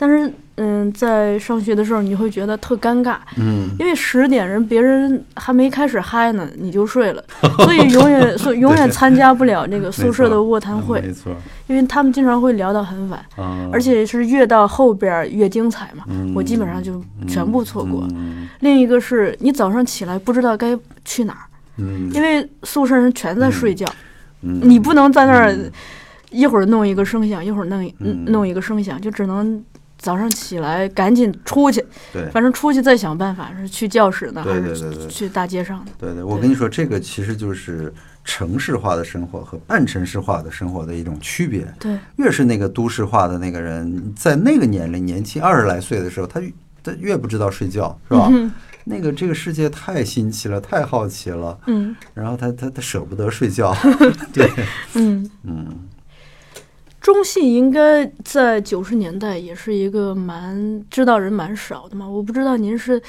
[0.00, 3.68] 哦但是，嗯，在上学的时候，你会觉得特尴尬，嗯。
[3.78, 7.22] 因为十点人别人还没开始嗨呢，你就睡了，
[7.64, 11.36] 所以永远所以永远参加不了那个宿舍的卧谈会，没错。
[11.66, 18.06] 因为他们经常会聊到很晚，啊，而且是越到后边越精彩嘛，嗯我基本上就全部错过。
[18.14, 18.48] 嗯。
[18.60, 21.44] 另一个是你早上起来不知道该去哪儿，
[21.76, 22.10] 嗯。
[22.14, 23.86] 因为宿舍人全在睡觉，
[24.40, 24.60] 嗯。
[24.62, 25.54] 你不能在那儿
[26.30, 28.24] 一会儿弄一个声响，一会儿弄一嗯。
[28.26, 29.62] 弄一个声响，就只能
[30.00, 32.28] 早上起来赶紧出去，对。
[32.30, 35.02] 反正出去再想办法，是去教室呢，对还对对对。
[35.02, 35.92] 是去大街上的？
[35.98, 37.92] 对对，我跟你说，这个其实就是
[38.24, 41.66] 城市化的生活和半城市化的生活的一种区别。
[41.78, 46.50] 对，越是那个都市化的那个人，在那个年龄年轻二十来岁的时候，他越
[46.82, 48.28] 他越不知道睡觉，是吧？
[48.32, 48.50] 嗯
[48.84, 51.94] 那个这个世界太新奇了，太好奇了，嗯。
[52.14, 53.76] 然后他他他舍不得睡觉，
[54.32, 54.50] 对，
[54.94, 55.66] 嗯，嗯，
[57.00, 62.06] 中戏应该在九十年代也是一个蛮知道人蛮少的嘛。
[62.06, 63.00] 我不知道您是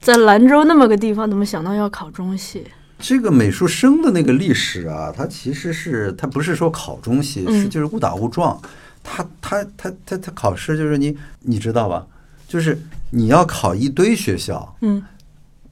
[0.00, 2.64] 在兰州那么个地方，怎么想到要考中戏？
[2.98, 8.60] 这个美术生的那个历史啊，它其实是它不是说考中戏，嗯是就是误打误撞。
[9.04, 12.04] 他他他他他考试就是你你知道吧？
[12.48, 12.76] 就是
[13.12, 15.02] 你要考一堆学校，嗯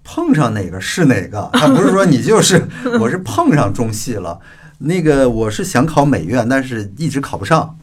[0.05, 2.65] 碰上哪个是哪个，他不是说你就是
[3.01, 4.39] 我是碰上中戏了。
[4.79, 7.77] 那个我是想考美院，但是一直考不上，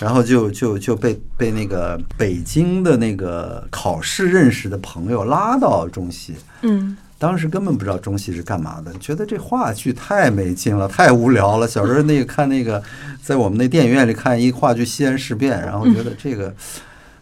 [0.00, 6.34] 然后就就就被被那个北京的那个考试认识的朋友拉到中戏。
[6.62, 11.68] 嗯当时根本不知道中戏是干嘛的，觉得这话剧太没劲了，太无聊了。
[11.68, 12.82] 小时候那个看那个，
[13.22, 16.50] 在我们那电影院里看一话剧《西安事变》，然后觉得这个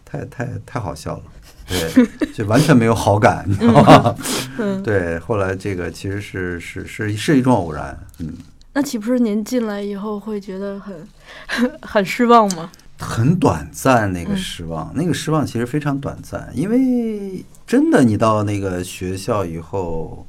[0.04, 1.22] 太太太好笑了，
[1.66, 4.14] 对，就完全没有好感，你知道吧？
[4.58, 8.32] 嗯，对，后来这个其实是是是是一种偶然，嗯，
[8.72, 11.06] 那岂不是您进来以后会觉得很
[11.82, 12.70] 很失望吗？
[13.00, 20.26] 很短暂那个失望，那个失望其实非常短暂，因为真的你到那个学校以后，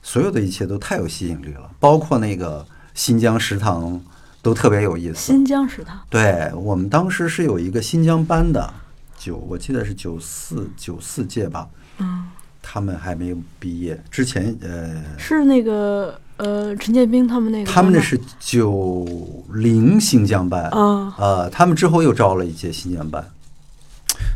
[0.00, 4.00] 所有的一切都太有吸引力了，包括那个新疆食堂
[4.42, 5.16] 都特别有意思。
[5.16, 8.72] 新疆食堂，对我们当时是有一个新疆班的，
[9.18, 12.28] 九我记得是九四九四届吧，嗯，
[12.62, 19.06] 他们还没有毕业之前，呃，是那个呃陈建斌他们那个，他们那是九
[19.52, 21.14] 零新疆班啊。
[21.18, 23.24] 呃，他们之后又招了一届新疆班，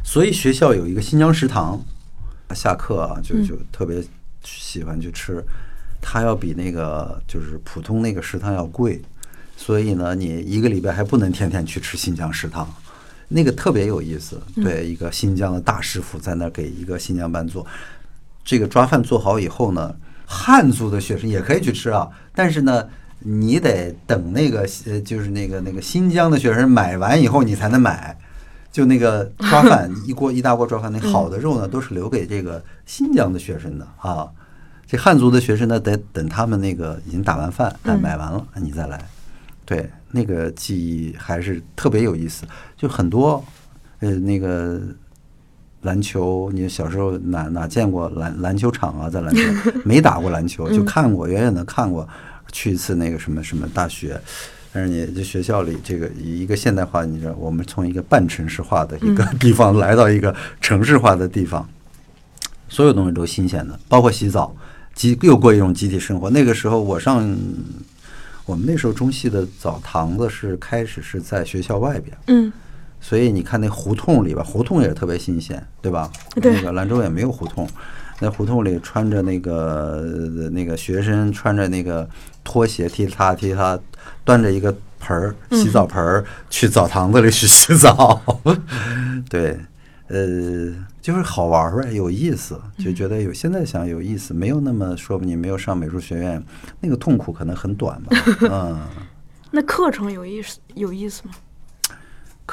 [0.05, 1.81] 所以学校有一个新疆食堂，
[2.55, 3.47] 下课啊就嗯。
[3.47, 4.05] 就特别
[4.45, 5.43] 喜欢去吃，
[6.01, 9.01] 它要比那个就是普通那个食堂要贵，
[9.57, 12.69] 所以呢，你一个礼拜还不能天天去吃新疆食堂，
[13.29, 14.43] 那个特别有意思。
[14.57, 17.65] 对，一个新疆的大师傅在那儿给一个新疆班做，
[18.45, 19.95] 这个抓饭做好以后呢，
[20.33, 22.89] 汉族的学生也可以去吃啊，但是呢。
[23.25, 28.19] 你得等那个呃，就是那个那个新疆的学生买完以后，你才能买。
[28.73, 34.27] 就那个抓饭 一锅一大锅抓饭，那好的肉呢都是留给这个新疆的学生的啊。
[34.89, 39.01] 这汉族的学生呢，得等他们那个已经打完饭，买完了你再来。
[39.65, 42.45] 对，那个记忆还是特别有意思，
[42.77, 43.45] 就很多
[44.01, 44.81] 呃那个
[45.83, 49.09] 篮球，你小时候哪哪见过篮篮球场啊？
[49.09, 49.43] 在篮球
[49.85, 52.09] 没打过篮球，就看过，远远的看过。
[52.55, 54.21] 去一次那个什么什么大学，
[54.75, 61.67] 但是你这学校里这个一个现代化，你知道，我们从一个半城市化的一个地方来到一个城市化的地方，
[62.69, 64.55] 所有东西都新鲜的，包括洗澡，
[64.95, 66.29] 集又过一种集体生活。
[66.29, 67.35] 那个时候我上，
[68.45, 72.53] 我们那时候中戏的澡堂子是开始是在学校外边，嗯
[73.05, 76.09] 所以你看那胡同里吧，胡同也是特别新鲜，对吧？
[76.41, 77.69] 对那个兰州也没有胡同，
[78.21, 79.97] 那胡同里穿着那个
[80.41, 82.09] 呃那个学生穿着那个
[82.45, 83.77] 拖鞋踢踏踢踏，
[84.25, 88.23] 端着一个盆儿洗澡盆儿去澡堂子里去洗澡，
[89.29, 89.59] 对，
[90.07, 96.41] 呃，就是好玩呗，有意思，就觉得有现在想有意思，没有那么说你没有上美术学院，
[96.79, 98.17] 那个痛苦可能很短吧，
[98.49, 98.81] 嗯。
[99.51, 101.35] 那课程有意思有意思吗？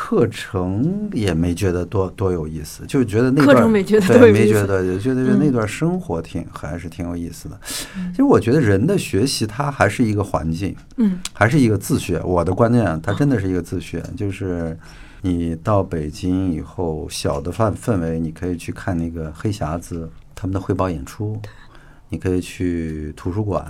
[0.01, 7.59] 课程也没觉得多多有意思，就觉得那段课程没觉得对，没觉得，就觉得那嗯段生活挺还是挺有意思的。
[7.65, 12.17] 其实我觉得人的学习它还是一个环境，嗯还是一个自学。
[12.23, 14.75] 我的观念啊，它真的是一个自学，就是
[15.21, 21.39] 你到北京以后，小的范氛围，你可以去看那个黑匣子他们的汇报演出，
[22.07, 23.67] 你可以去图书馆，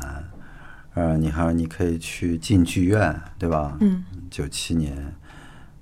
[0.93, 3.75] 呃，你还你可以去进剧院，对吧？
[3.79, 4.95] 嗯，九七年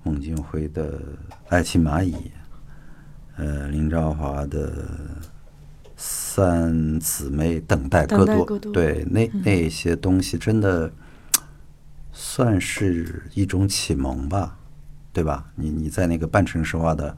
[0.08, 0.94] 孟京辉的
[1.50, 2.14] 《爱情蚂蚁》，
[3.36, 4.72] 呃，林兆华的
[5.98, 10.90] 《三姊妹等待等戈多多》，对，那那些东西真的
[12.14, 14.58] 算是一种启蒙吧，
[15.12, 15.46] 对吧？
[15.56, 17.14] 你你在那个半城市化的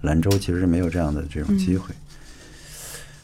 [0.00, 1.94] 兰州，其实是没有这样的这种机会。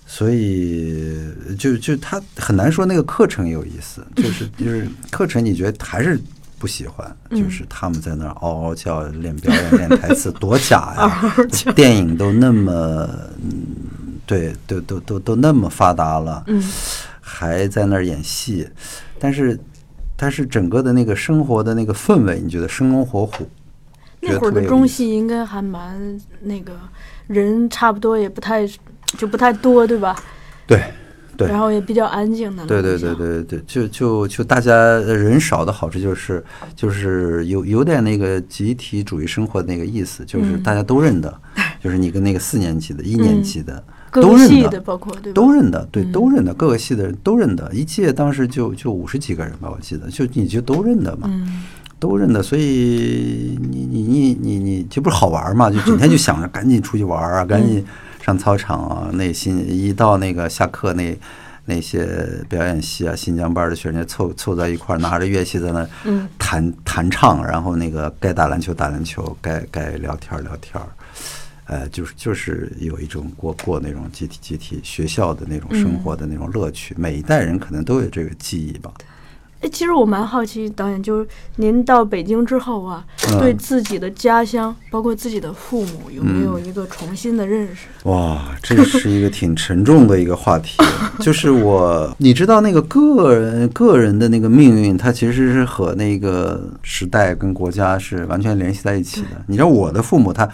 [0.06, 6.16] 所以就就他很难说那个课程有意思，就是就是课程你觉得还是
[6.60, 11.34] 不喜欢，就是他们在那儿嗷嗷叫练表演练台词，多假呀！
[11.74, 13.08] 电影都那么
[13.42, 16.62] 嗯，对，都都都都那么发达了，嗯
[17.18, 18.68] 还在那儿演戏，
[19.18, 19.58] 但是
[20.16, 23.48] 但是整个的那个生活的那个氛围，你觉得生龙活虎？
[24.20, 26.78] 那会儿的中戏应该还蛮那个
[27.26, 28.66] 人差不多也不太
[29.16, 30.14] 就不太多，对吧？
[30.66, 30.84] 对
[31.40, 32.64] 对然后也比较安静的。
[32.66, 33.14] 对对对。
[33.14, 36.42] 对对，就就就大家人少的好处就是
[36.74, 41.32] 就是有有点那个集体主义生活的那个意思，就是嗯大家都认得，
[41.82, 45.32] 就是你跟那个四年级的、一年级的各都认得个系的，包括对？
[45.32, 51.62] 都认得，对，嗯都认得，各个系的人都认得，一届当时就就五十几个人吧，我记得，就你就都认得嘛，嗯
[51.98, 55.68] 都认得，所以你你你你你这不是好玩嘛？
[55.70, 57.84] 就整天就想着赶紧出去玩啊，赶紧
[58.30, 59.10] 上操场啊。
[59.12, 61.18] 那新一到那个下课那
[61.66, 70.88] 那些表演系啊、新疆班的学生凑凑在一块儿，拿着乐器在那嗯弹弹唱，然后那个该打篮球打篮球，该该聊天聊天儿。
[71.66, 78.90] 呃，就是就是有一种过过那种集体集体学校的那种生活的那种乐趣，每一代人可能都有这个记忆吧。
[79.60, 87.86] 哎，其实我蛮好奇，导演，就是您到北京之后啊，嗯对自己的家乡，包括自己的父母，有没有嗯一个重新的认识？
[88.04, 90.78] 哇，这是一个挺沉重的一个话题。
[91.20, 99.44] 就是我，你知道那个个人个人的那个命运，它其实是和那个时代跟国家是完全联系在一起的。
[99.46, 100.48] 你知道我的父母他。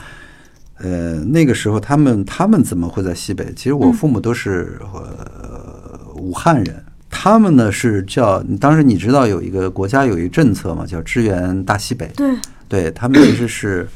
[0.79, 3.51] 呃，那个时候他们他们怎么会在西北？
[3.57, 6.85] 其实我父母都是呃武汉人，
[7.19, 12.07] 他们呢是叫当时你知道有一个国家有一个政策嘛，叫支援大西北。
[12.15, 12.35] 对，
[12.69, 13.89] 对他们其实是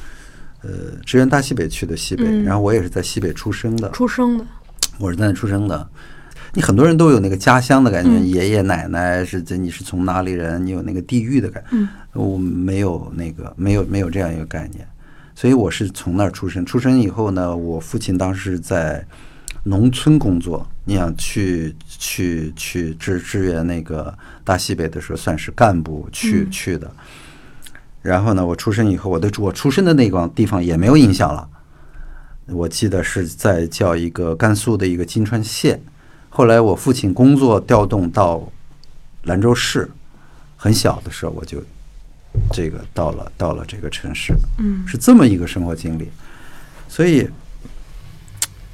[0.62, 0.70] 呃
[1.04, 4.44] 支援大西北去的西北，嗯然后我也是在西北出生的，出生的，
[4.98, 5.86] 我是在那出生的。
[6.54, 11.68] 你很多人都有那个家乡的感觉，嗯爷爷奶奶是这你是从哪里人，你有那个地域的感觉。
[11.72, 14.84] 嗯我没有那个没有没有这样一个概念，
[15.36, 16.66] 所以我是从那儿出生。
[16.66, 19.06] 出生以后呢，我父亲当时在
[19.64, 26.90] 农村工作，你想去去去支支援那个大西北的时候，算是干部去、嗯去的。
[28.02, 31.46] 然后呢，我出生以后，我对我出生的那个地方也没有印象了。
[32.46, 35.80] 我记得是在叫一个甘肃的一个金川县。
[36.30, 38.50] 后来我父亲工作调动到
[39.24, 39.90] 兰州市，
[40.56, 41.62] 很小的时候我就
[42.52, 46.08] 这个到了到了这个城市，嗯是这么一个生活经历。
[46.88, 47.28] 所以，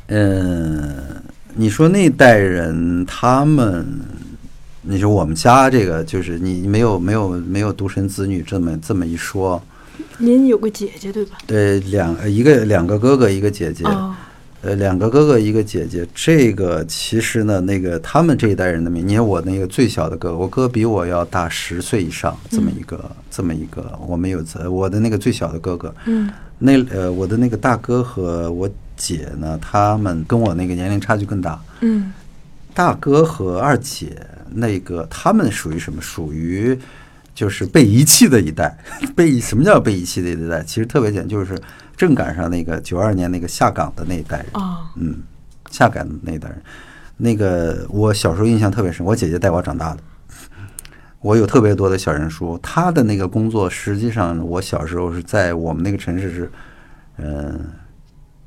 [0.09, 1.23] 嗯、
[1.55, 3.87] 你说那代人他们，
[4.83, 9.61] 你说我们家这个就是你没有没有没有独生子女这么这么一说，
[10.19, 11.38] 您有个姐姐对吧？
[11.47, 14.14] 对，两一个两个哥哥一个姐姐，哦，
[14.63, 26.31] 呃，两个哥哥一个姐姐，这个其实呢，那个他们这一代人的名，你看我那个最小的哥哥，我哥比我要大十岁以上，这么一个、这么一个，我们有呃我的那个最小的哥哥，嗯。
[26.59, 28.67] 那呃我的那个大哥和我
[28.97, 32.13] 姐呢，他们跟我那个年龄差距更大，嗯
[32.75, 34.21] 大哥和二姐
[34.51, 36.03] 那个他们属于什么？
[36.03, 36.79] 属于
[37.35, 38.77] 就是被遗弃的一代。
[39.17, 40.63] 被什么叫被遗弃的一代？
[40.63, 41.59] 其实特别简单，就是
[41.97, 44.47] 正赶上那个九二年那个下岗的那一代人。
[44.55, 45.23] 哦，嗯，
[45.71, 46.63] 下岗的那一代人，
[47.17, 50.01] 那个我小时候印象特别深，我姐姐带我长大的。
[51.21, 56.51] 我有特别多的小人书，她的那个工作，实际上我小时候是在我们那个城市是，
[57.17, 57.59] 嗯、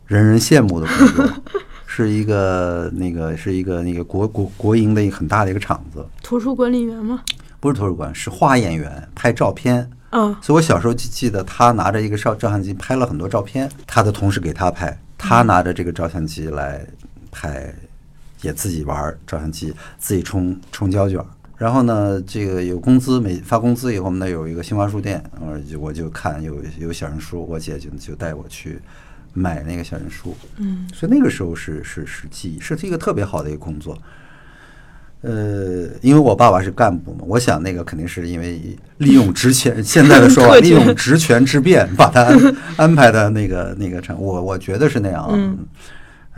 [0.09, 1.29] 人人羡慕的工作，
[1.85, 7.21] 是一个那个是一个那个国国国营的一个很大的一个厂子，图书管理员吗？
[7.59, 9.87] 不是图书馆，是画演员拍照片。
[10.11, 16.83] 嗯所以我小时候就记得他拿着一个照照相机拍了很多照片，他的同事给他拍，他拿着这个照相机来
[17.29, 17.71] 拍，
[18.41, 21.25] 也自己玩照相机，自己冲冲胶卷儿。
[21.55, 28.79] 然后呢，这个有工资，每发工资以后，我们那有一个新华书店，我就我就看有有小人书，我姐就就带我去
[29.33, 30.35] 买那个小人书。
[30.57, 33.97] 嗯，所以那个时候是是是记忆，是一个特别好的一个工作。
[35.21, 45.31] 呃，因为我爸爸是干部嘛，我想那个肯定是因为利用职权，现在的说法， 利用职权之便，把他安 安排的那个那个成，我我觉得是那样啊。
[45.33, 45.57] 嗯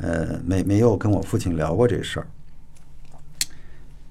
[0.01, 2.25] 呃，没没有跟我父亲聊过这事儿。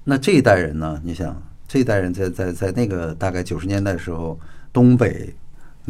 [0.04, 1.00] 那这一代人呢？
[1.02, 4.38] 你想，这一代人在在在那个大概九十年代的时候，
[4.72, 5.34] 东北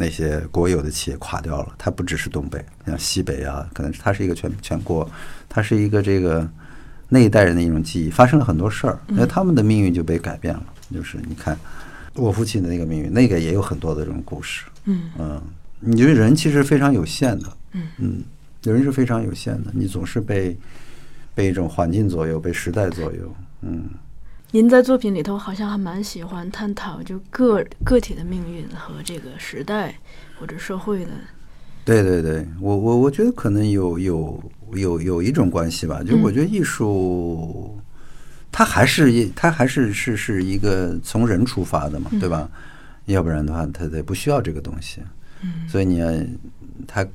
[0.01, 5.07] 那些国有的企业垮掉了，它不只是东北，像西北啊，可能它是一个全全国，
[5.47, 6.49] 它是一个这个
[7.07, 10.65] 那一代人的一种记忆，发生了很多事儿，那他们的命运就被改变了。
[10.91, 11.55] 就是你看
[12.15, 14.65] 我父亲的那个命运，那个也有很多的这种故事。
[14.85, 15.41] 嗯嗯，
[15.79, 17.57] 你觉得人其实非常有限的，
[17.99, 18.23] 嗯
[18.63, 20.57] 人是非常有限的，你总是被
[21.35, 23.85] 被一种环境左右，被时代左右，嗯。
[24.53, 29.95] 您在作品里头好像还蛮喜欢探讨就个个体的命运和这个时代
[30.37, 31.11] 或者社会的。
[31.85, 37.79] 对对对，我我我觉得可能有有有有一种关系吧，就我觉得艺术，
[38.51, 42.49] 它还是一它还是是是一个从人出发的嘛，对吧？
[43.05, 45.01] 要不然的话，它它不需要这个东西。
[45.67, 46.07] 所以你要
[46.85, 47.07] 他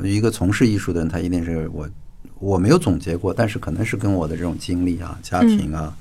[0.00, 1.88] 一个从事艺术的人，他一定是我
[2.40, 5.96] 我没有总结过，但是可能是跟我的这种经历啊、家庭啊、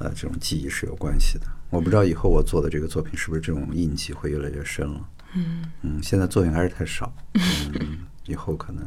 [0.00, 1.46] 呃这种记忆是有关系的。
[1.70, 5.08] 我不知道以后我做的这个作品是不是这种印记会越来越深了。
[5.34, 8.82] 嗯嗯，现在作品还是太少，嗯，以后可能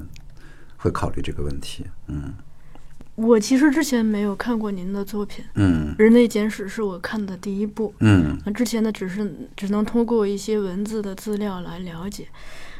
[0.75, 1.85] 会考虑这个问题。
[2.07, 2.33] 嗯
[3.15, 7.93] 我其实之前没有看过您的作品，嗯《人类简史》是我看的第一部。
[7.99, 12.27] 嗯那之前的只是只能通过一些文字的资料来了解，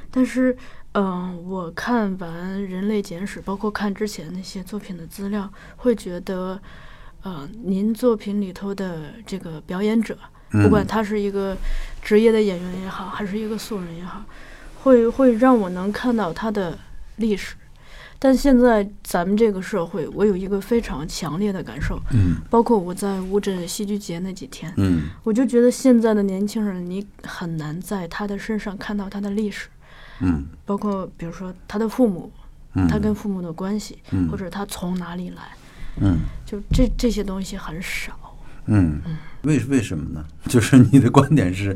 [0.10, 0.58] 但是，
[0.94, 6.60] 嗯、我看完《人类简史》，包括看之前那些作品的资料，会觉得，
[7.24, 10.18] 呃，您作品里头的这个表演者，
[10.52, 10.88] 不管嗯。
[10.88, 11.58] 他是一个
[12.02, 14.24] 职业的演员也好，还是一个素人也好，
[14.84, 16.78] 会会让我能看到他的
[17.16, 17.56] 历史。
[18.20, 29.68] 但现在咱们这个社会，我有一个非常强烈的感受，嗯包括我在乌镇戏剧节那几天，嗯我就觉得现在的年轻人，你很难在他的身上看到他的历史，
[30.22, 30.46] 嗯。
[30.66, 32.32] 包括比如说他的父母，
[32.76, 35.42] 嗯，他跟父母的关系，嗯或者他从哪里来，
[36.00, 36.20] 嗯
[36.54, 38.14] 就这这些东西很少。
[38.68, 39.02] 嗯，
[39.42, 40.24] 为为什么呢？
[40.48, 41.76] 就是你的观点是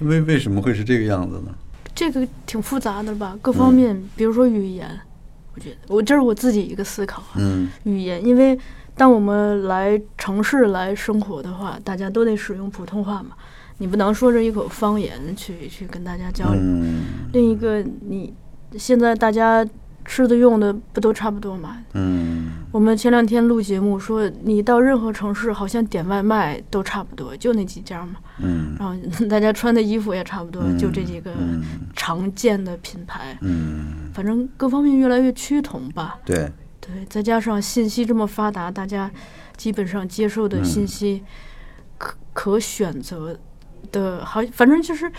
[0.00, 1.54] 为为什么会是这个样子呢？
[1.94, 4.98] 这个挺复杂的吧，各方面，比如说语言，
[5.54, 8.58] 我觉得我这是我自己一个思考啊，嗯语言，因为
[8.96, 13.36] 当我们来城市来生活的话，大家都得使用普通话嘛，
[13.78, 16.60] 你不能说着一口方言去去跟大家交流。
[16.60, 18.34] 嗯另一个，你
[18.76, 19.64] 现在大家
[20.04, 21.78] 吃的用的不都差不多嘛？
[21.94, 28.16] 嗯我们前两天录节目说，你到任何城市好像点外卖都差不多，就那几家嘛。
[28.38, 31.62] 嗯然后大家穿的衣服也差不多，嗯就这几个嗯
[31.94, 33.38] 常见的品牌。
[33.42, 36.18] 嗯，反正各方面越来越趋同吧。
[36.24, 36.50] 对，
[36.80, 39.10] 对，再加上信息这么发达，大家
[39.56, 41.22] 基本上接受的信息
[41.96, 43.38] 可可选择
[43.92, 45.10] 的，好，反正就是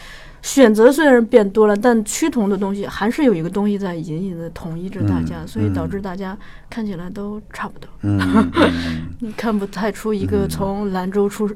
[0.45, 6.37] 选择虽然变多了，但趋同的东西还是有一个东西在隐隐的统一着大家，嗯所以导嗯致大家
[6.69, 7.89] 看起来都差不多。
[8.03, 8.19] 嗯
[8.53, 11.49] 嗯 你看不太出一个从兰州出。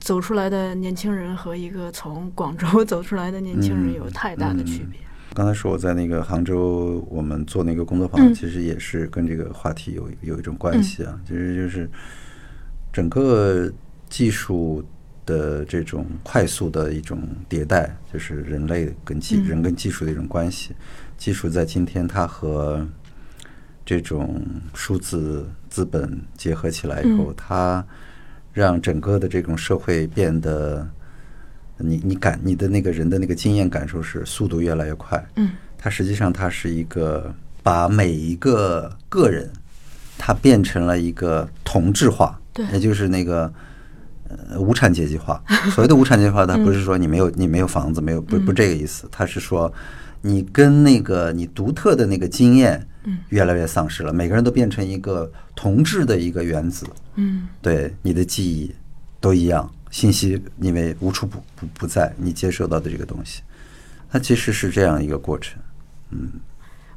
[0.00, 5.00] 走出来的年轻人和一个从广州走出来的年轻人嗯有太大的区别。
[5.32, 8.34] 刚才说我在那个杭州，我们做那个工作坊，嗯。
[8.34, 11.88] 其实也是跟这个话题有有一种关系啊，其实就是
[12.92, 13.72] 整个
[14.10, 14.84] 技术
[15.26, 19.44] 的这种快速的一种迭代，就是人类跟技、嗯。
[19.44, 20.74] 人跟技术的一种关系。
[21.16, 22.86] 技术在今天它和
[23.84, 24.44] 这种
[24.74, 27.34] 数字资本结合起来以后，嗯。
[27.36, 27.86] 它
[28.52, 30.88] 让整个的这种社会变得。
[31.76, 35.50] 你你感你的那个人的那个经验感受是速度越来越快，嗯。
[35.76, 39.50] 它实际上它是一个把每一个个人，
[40.16, 42.64] 它变成了一个同质化，对。
[42.66, 43.52] 也就是那个
[44.28, 45.42] 呃无产阶级化。
[45.74, 49.72] 所谓的无产阶级化，它不是说你没有你没有房子，没有不不这个意思，它是说
[50.22, 53.18] 你跟那个你独特的那个经验嗯。
[53.28, 57.48] 越来越丧失了，每个人都变成一个同质的一个原子，嗯。
[57.60, 58.74] 对你的记忆
[59.20, 63.42] 都一样，信息因为无处不不不在，你接受到的这个东西，
[64.10, 65.60] 它其实是这样一个过程。
[66.10, 66.28] 嗯。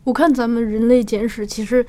[0.04, 1.86] 我看咱们人类简史，其实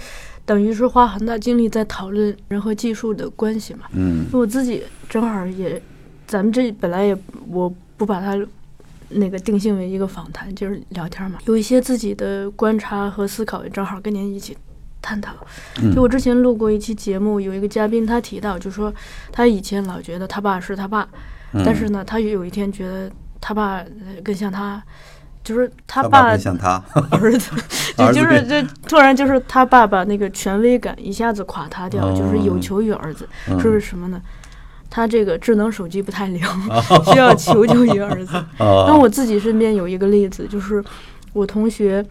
[0.48, 3.80] 等于是花很大精力在讨论人和技术的关系嘛。
[3.92, 5.80] 嗯我自己正好也，
[6.26, 7.14] 咱们这本来也
[7.50, 8.34] 我不把它
[9.10, 14.56] 那个定性为一个访谈，就是聊天嘛，有一些自己的观察和思考，也正好跟您一起
[15.02, 15.34] 探讨。
[15.82, 18.90] 嗯就我之前录过一期节目，有一个嘉宾他提到，就说
[19.30, 21.06] 他以前老觉得他爸是他爸，
[21.52, 23.86] 嗯但是呢，他有一天觉得他爸呃
[24.24, 24.82] 更像他。
[25.48, 27.50] 就是他他爸更像他 儿子，
[27.96, 34.20] 就就是变就突然就是他爸爸那个权威感一下子垮塌掉，哦就是有求于儿子，嗯说是什么呢？
[34.90, 36.42] 他这个智能手机不太灵，
[37.12, 38.36] 需要求救于儿子。
[38.58, 40.84] 哦那我自己身边有一个例子，就是
[41.32, 42.04] 我同学，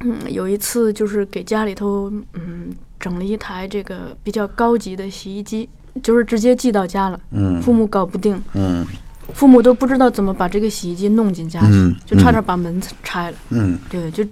[0.00, 5.68] 嗯，有一次就是给家里头嗯整了一台这个比较高级的洗衣机，
[6.02, 8.84] 就是直接寄到家了，嗯父母搞不定，嗯
[9.32, 13.36] 父母都不知道怎么把这个洗衣机弄进家去，嗯就差点把门拆了。
[13.50, 14.24] 嗯对，就，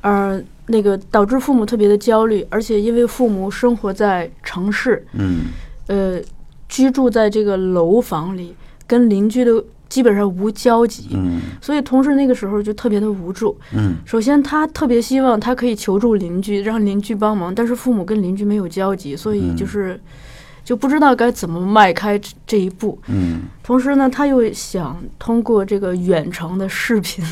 [0.00, 5.46] 呃，那个导致父母特别的焦虑，而且因为父母生活在城市，嗯
[5.88, 6.20] 呃，
[6.68, 8.54] 居住在这个楼房里，
[8.86, 13.58] 跟邻居的基本上无交集，嗯所以同事那个时候就特别的无助。
[13.72, 20.00] 嗯首先，他特别希望他可以求助邻居，让邻居帮忙，但是父母跟邻居没有交集，所以就是。
[20.66, 23.42] 就不知道该怎么迈开这这一步，嗯。
[23.62, 27.24] 同时呢，他又想通过这个远程的视频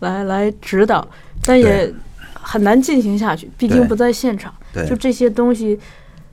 [0.00, 1.06] 来来指导，
[1.46, 1.90] 但也
[2.34, 4.52] 很难进行下去，毕竟不在现场。
[4.70, 4.86] 对。
[4.86, 5.80] 就这些东西，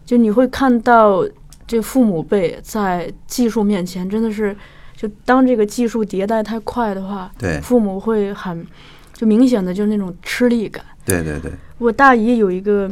[0.05, 1.25] 就你会看到
[1.65, 4.53] 这父母辈在技术面前真的是，
[4.97, 8.67] 就当这个技术迭代太快的话，对父母会很
[9.13, 10.83] 就明显的就是那种吃力感。
[11.05, 12.91] 对对对，我大姨有一个，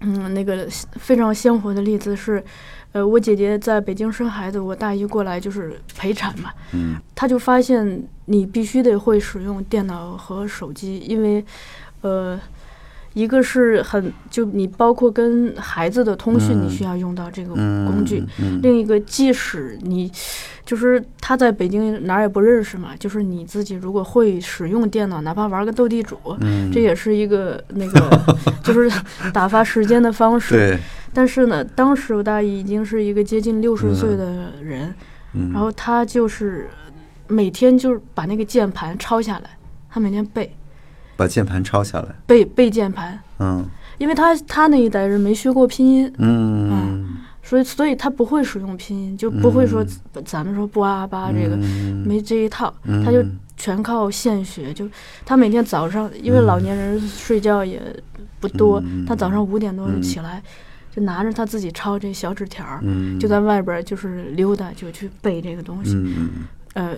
[0.00, 2.42] 嗯，那个非常鲜活的例子是，
[2.92, 11.44] 呃，我姐姐在北京生孩子，我大姨过来就是陪产嘛，嗯她就发现你必须得会使用电脑和手机，因为，
[12.02, 12.38] 呃，
[13.14, 18.24] 一个是很就你包括跟孩子的通讯，嗯你需要用到这个嗯工具。
[18.38, 20.10] 嗯另一个，即使你
[20.68, 26.70] 就是他在北京哪儿也不认识嘛，就是你自己如果会使用电脑，哪怕玩个斗地主，嗯。
[26.70, 28.92] 这也是一个那个 就是
[29.32, 30.54] 打发时间的方式。
[30.54, 30.78] 对，
[31.14, 34.94] 但是呢，当时我大姨已经是一个接近六十岁的人，
[35.32, 35.50] 嗯。
[35.54, 36.68] 然后他就是
[37.28, 39.48] 每天就是把那个键盘抄下来，
[39.88, 40.54] 他每天背。
[41.16, 43.64] 把键盘抄下来，背背键盘，嗯。
[43.96, 47.07] 因为他他那一代人没学过拼音，嗯
[47.48, 49.82] 所以所以他不会使用拼音，就不会说
[50.26, 51.56] 咱们说不啊吧这个。
[51.56, 53.24] 嗯没这一套，嗯他就
[53.56, 54.70] 全靠现学。
[54.74, 54.86] 就
[55.24, 57.80] 他每天早上，因为老年人睡觉也
[58.38, 60.42] 不多，嗯他早上五点多就嗯起来，
[60.94, 65.94] 就拿着他自己抄这小纸条儿，嗯就在外边儿就是溜达，就去背这个东西。
[65.94, 66.28] 嗯
[66.74, 66.94] 呃，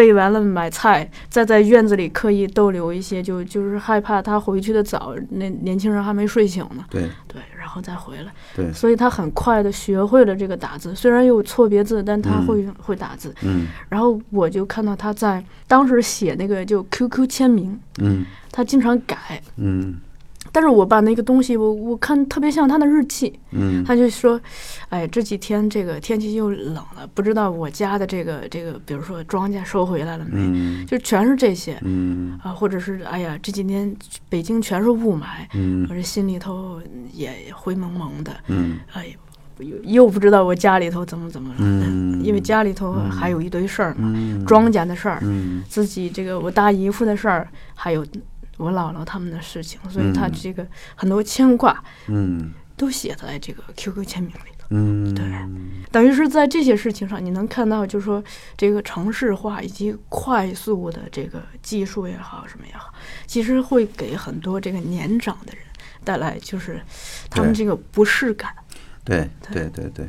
[0.00, 6.82] 背完了买菜，再在院子里刻意逗留一些，就就是害怕他回去的早，那年轻人还没睡醒呢。
[6.88, 7.02] 对。
[7.28, 12.46] 对，然后再回来，对，所以他很快的学会了这个打字，虽然有错别字，但他嗯。
[12.46, 13.34] 会、会打字。
[13.42, 13.66] 嗯。
[13.90, 18.24] 然后我就看到他在当时写那个就 QQ 签名，嗯。
[18.50, 20.00] 他经常改，嗯
[20.52, 23.84] 但是我把那个东西我我看特别像他的日记，嗯。
[23.84, 24.40] 他就说，
[24.88, 30.86] 哎，这几天这个天气又冷了，不知道我家的这个这个，比如说庄稼收回来了没，嗯。
[30.86, 32.38] 就全是这些嗯。
[32.42, 33.94] 啊，或者是哎呀，这几天
[34.28, 35.24] 北京全是雾霾，
[35.54, 35.86] 嗯。
[35.86, 36.80] 可是心里头
[37.12, 38.78] 也灰蒙蒙的，嗯。
[38.92, 39.06] 哎
[39.58, 42.22] 呦，又又不知道我家里头怎么怎么了，嗯。
[42.22, 44.44] 因为家里头还有一堆事儿嘛，嗯。
[44.44, 45.62] 庄稼的事儿，嗯。
[45.68, 48.04] 自己这个我大姨夫的事儿，还有
[48.60, 52.52] 我姥姥他们的事情，所以他嗯这个很多牵挂嗯。
[52.76, 54.66] 都写在这个 QQ 签名里头。
[54.70, 55.14] 嗯。
[55.14, 55.24] 对。
[55.92, 58.24] 等于是在这些事情上，你能看到，就是说
[58.56, 62.90] 这个城市化以及快速的这个技术也好，什么也好，
[63.26, 65.62] 其实会给很多这个年长的人
[66.04, 66.80] 带来就是
[67.28, 68.50] 他们这个不适感。
[69.04, 69.68] 对对。
[69.68, 70.08] 对对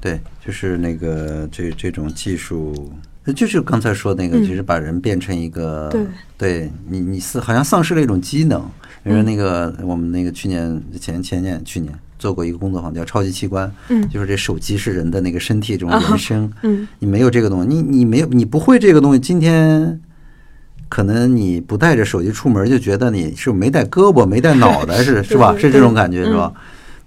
[0.00, 2.92] 对，就是那个这这种技术，
[3.32, 6.06] 就是刚才说那个，嗯就是把人变成一个，对
[6.36, 8.60] 对你你是好像丧失了一种机能。
[9.02, 20.00] 比如说那个我们那个去年前前年去年做过一个工作坊叫超级器官，嗯就是这手机是人的那个身体这种延伸，嗯你没有这个东西，你你没有你不会这个东西，今天。
[20.90, 25.54] 可能你不带着手机出门，就觉得你是没带胳膊、没带脑袋，是 是吧？
[25.58, 26.50] 是这种感觉，是吧？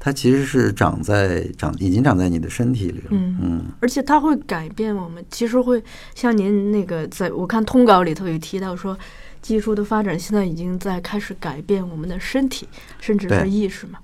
[0.04, 3.10] 它其实是长在长已经长在你的身体里了。
[3.12, 5.82] 嗯嗯而且它会改变我们，其实会
[6.16, 8.97] 像您那个在我看通稿里头有提到说，
[9.43, 12.68] 技术的发展现在已经在开始改变我们的身体，
[12.99, 13.99] 甚至对是意识嘛。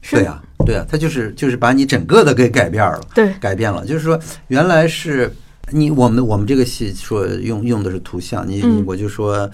[0.00, 3.84] 是对呀、对呀、它就是就是把你整个的给改变了，对改变了。
[3.84, 5.32] 就是说，原来是
[5.70, 9.50] 你我们我们这个戏说用用的是图像，你我就说，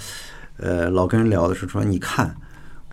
[0.59, 2.35] 呃，老跟人聊的时候说，你看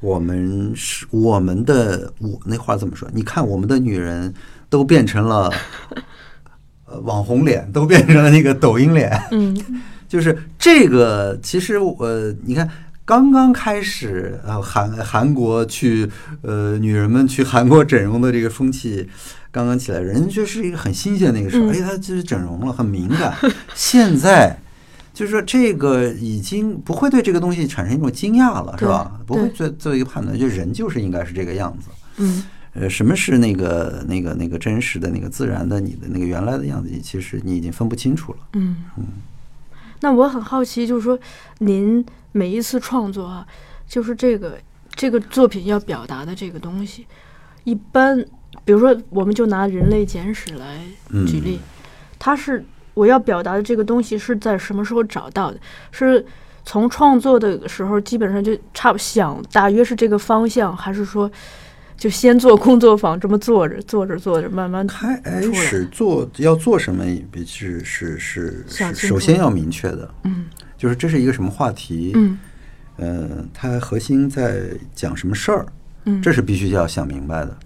[0.06, 3.10] 我们是我们的我那话怎么说？
[3.12, 4.32] 你看我们的女人
[4.70, 5.52] 都变成了
[6.86, 9.12] 呃网红脸，都变成了那个抖音脸。
[9.32, 9.58] 嗯
[10.08, 12.70] 就是这个，其实呃，你看
[13.04, 16.08] 刚刚开始，呃，韩韩国去
[16.44, 19.10] 呃女人们去韩国整容的这个风气
[19.52, 23.34] 刚刚起来，人家就是一个很新鲜的一个事儿，嗯哎，她就是整容了，很敏感。
[23.74, 24.56] 现在
[25.16, 29.20] 就是说这个已经不会对这个东西产生一种惊讶了，是吧？
[29.26, 31.90] 不会做做一个判断，就人就是应该是这个样子。
[32.18, 32.44] 嗯
[32.74, 36.90] 呃，什么是那个那个那个真实的那个自然的你的那个原来的样子？
[37.02, 38.40] 其实你已经分不清楚了。
[38.54, 38.76] 嗯。
[40.02, 41.18] 那我很好奇，就是说，
[41.60, 43.48] 您每一次创作啊，
[43.88, 44.60] 就是这个
[44.94, 47.08] 这个作品要表达的这个东西，
[47.64, 48.24] 一般，
[48.66, 50.82] 比如说，我们就拿《人类简史》来
[51.26, 51.62] 举例，
[52.20, 52.64] 它是
[52.96, 55.60] 我要表达的这个东西是在什么时候找到的？
[55.92, 56.26] 是
[56.66, 61.30] 从创作的时候基本上就差不想大约是这个方向，还是说
[61.96, 65.22] 就先做工作坊这么做着做着做着慢慢开
[65.54, 67.06] 始做要做什么，
[67.46, 69.16] 是是是是，想清楚。
[69.16, 70.46] 首先要明确的，嗯。
[70.78, 72.38] 就是这是一个什么话题，嗯。
[72.98, 74.62] 呃，它核心在
[74.94, 75.66] 讲什么事儿，
[76.06, 76.22] 嗯。
[76.22, 77.58] 这是必须要想明白的。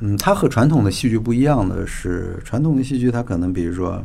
[0.00, 4.02] 嗯，它和传统的戏剧不一样的是，传统的戏剧它可能比如说，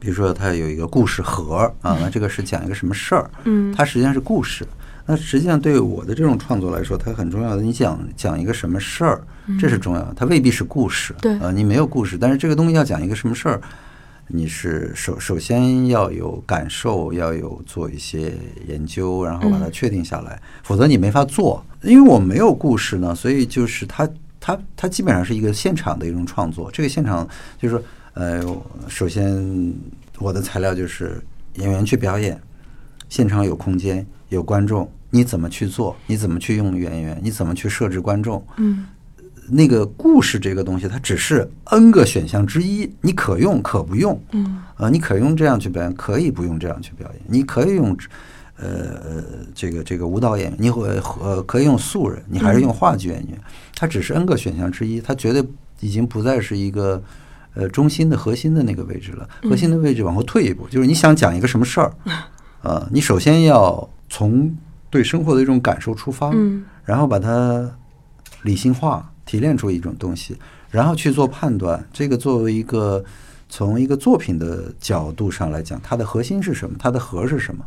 [0.00, 4.66] 比如说它有一个故事盒啊，那这个是讲一个什么事儿，嗯它实际上是故事。
[5.06, 9.20] 那实际上对我的这种创作来说，它很重要的，你讲讲一个什么事儿，
[9.58, 11.14] 这是重要的，它未必是故事。
[11.20, 13.60] 对呃，你没有故事，但是这个东西要讲一个什么事儿，
[14.28, 18.32] 你是首首先要有感受，要有做一些
[18.68, 21.64] 研究，然后把它确定下来，否则你没法做。
[21.82, 26.70] 因为我没有故事呢，所以就是它它它基本上是一个现场的一种创作。
[26.70, 27.26] 这个现场
[27.58, 27.82] 就是说，
[28.20, 28.44] 呃，
[28.86, 29.74] 首先
[30.18, 31.18] 我的材料就是
[31.54, 32.38] 演员去表演，
[33.08, 35.96] 现场有空间有观众，你怎么去做？
[36.06, 37.18] 你怎么去用演员？
[37.22, 38.44] 你怎么去设置观众？
[38.58, 38.86] 嗯
[39.52, 44.22] 那个故事这个东西，它只是 N 个选项之一，你可用可不用。
[44.32, 47.22] 嗯呃，你可用这样去表演，可以不用这样去表演。
[47.26, 47.96] 你可以用，
[48.58, 50.86] 呃呃，这个这个舞蹈演员，你会
[51.22, 53.40] 呃可以用素人，你还是用话剧演员，
[53.74, 55.42] 它只是 N 个选项之一，它绝对
[55.80, 57.02] 已经不再是一个
[57.54, 59.28] 呃中心的核心的那个位置了。
[59.42, 61.92] 核心的位置往后退一步，就是你想讲一个什么事儿，
[62.62, 64.54] 呃，你首先要从
[64.90, 67.70] 对生活的一种感受出发，嗯然后把它
[68.42, 70.36] 理性化、提炼出一种东西，
[70.70, 71.86] 然后去做判断。
[71.92, 73.04] 这个作为一个
[73.48, 76.76] 从一个作品的角度上来讲，它的核心是什么？
[76.78, 77.64] 它的核是什么？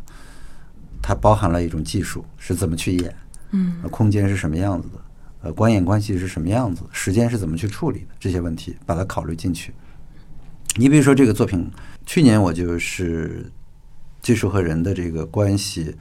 [1.00, 3.14] 它包含了一种技术是怎么去演，
[3.50, 5.00] 嗯呃空间是什么样子的，
[5.44, 9.74] 呃，观演关系是什么样子，时间是怎么去处理的这些问题，把它考虑进去。
[10.74, 11.70] 你比如说这个作品，
[12.06, 13.44] 去年我就是
[14.22, 15.94] 技术和人的这个关系，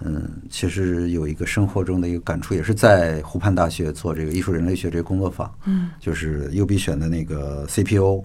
[0.00, 8.24] 嗯，其实有一个生活中的一个感触，也是在湖畔大学做这个艺术人类学这个工作坊，嗯就是优必选的那个 CPO，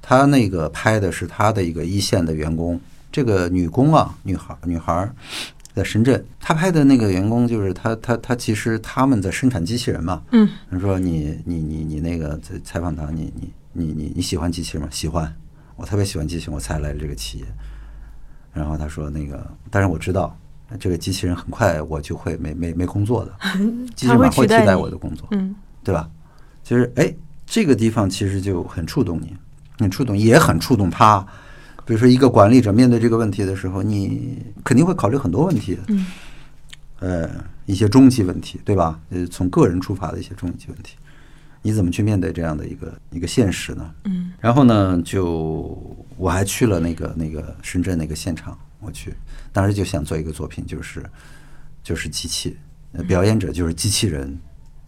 [0.00, 2.80] 他那个拍的是他的一个一线的员工，
[3.12, 5.14] 这个女工啊，女孩女孩儿
[5.74, 14.88] 在深圳，他拍的那个员工就是他他他其实他们在生产机器人嘛，嗯他说你你你你那个在采访他，你你你你你喜欢机器人吗？
[14.90, 15.32] 喜欢，
[15.76, 17.44] 我特别喜欢机器人，我才来这个企业。
[18.52, 20.36] 然后他说那个，但是我知道
[20.78, 23.32] 这个机器人很快我就会没没没工作的，
[23.94, 25.54] 机器人会替代我的工作，嗯
[25.84, 26.10] 对吧？
[26.64, 27.14] 其实哎，
[27.46, 29.36] 这个地方其实就很触动你，
[29.78, 31.24] 很触动，也很触动他。
[31.90, 36.06] 比如说，一个管理者面对这个问题的时候，你肯定会考虑很多问题，嗯。
[37.00, 37.28] 呃，
[37.66, 39.00] 一些终极问题，对吧？
[39.10, 40.94] 呃，从个人出发的一些终极问题，
[41.62, 43.90] 你怎么去面对这样的一个一个现实呢？
[44.04, 44.30] 嗯。
[44.38, 45.76] 然后呢，就
[46.16, 49.12] 我还去了那个那个深圳那个现场，我去，
[49.52, 51.04] 当时就想做一个作品，就是
[51.82, 52.56] 就是机器，
[52.92, 54.38] 呃表演者就是机器人，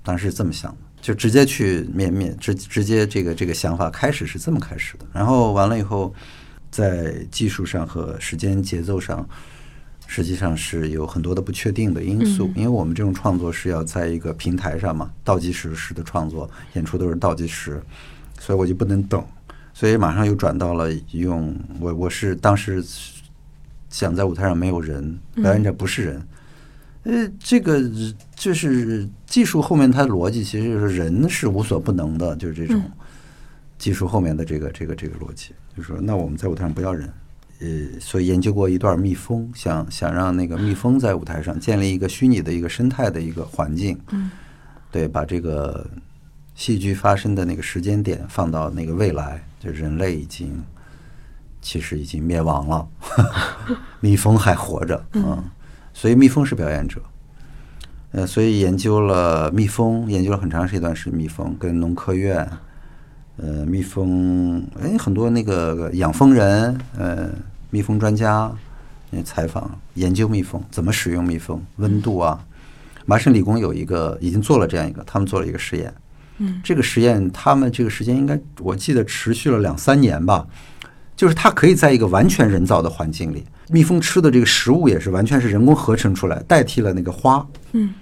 [0.05, 6.15] 当时是这么想的，就直接去面面直直接这个这个想法开始是这么开始的，然后完了以后，
[6.73, 9.25] 在技术上和时间节奏上。
[10.09, 17.83] 实际上是有很多的不确定的因素，因为我们这种创作是要在一个平台上嘛，倒计时式的创作，演出都是倒计时，
[18.39, 19.25] 所以我就不能等，
[19.73, 22.85] 所以马上又转到了用我我是当时
[23.89, 26.29] 想在舞台上没有人，表演者不是人，
[27.05, 27.81] 呃，这个
[28.37, 32.83] 就是技术后面它的逻辑其实就是人是无所不能的，就是这种
[33.79, 37.13] 技术后面的这个这个这个逻辑，就说那我们在舞台上不要人。
[37.61, 44.31] 呃，所以研究过一段蜜蜂，想想让那个蜜蜂在舞台上建立一个虚拟的一个生态的一个环境，嗯，
[44.91, 45.89] 对，把这个
[46.57, 50.61] 戏剧发生的那个时间点放到那个未来，就人类已经
[51.61, 52.89] 其实已经灭亡了，
[54.01, 55.45] 蜜蜂还活着，嗯，
[55.95, 57.01] 所以蜜蜂是表演者。
[58.11, 62.51] 呃，所以研究了蜜蜂，研究了很长时间一段时间蜜蜂，跟农科院，
[63.43, 67.29] 呃，蜜蜂，哎，很多那个养蜂人，呃，
[67.71, 68.53] 蜜蜂专家，
[69.11, 72.39] 呃采访研究蜜蜂怎么使用蜜蜂，温度啊。
[73.05, 75.93] 麻省理工有一个已经做了这样一个，他们做了一个实验，
[76.39, 80.47] 嗯，这个实验他们这个时间应该我记得持续了两三年吧，
[81.17, 87.93] 就是它可以在一个完全人造的环境里，蜜蜂吃的这个食物也是完全是人工合成出来，代替了那个花，嗯，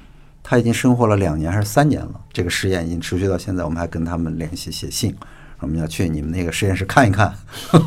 [0.42, 5.14] 它已经生活了两年还是三年了，这个实验已经持续到现在，我们还跟他们联系写信，
[5.60, 7.34] 我们要去你们那个实验室看一看，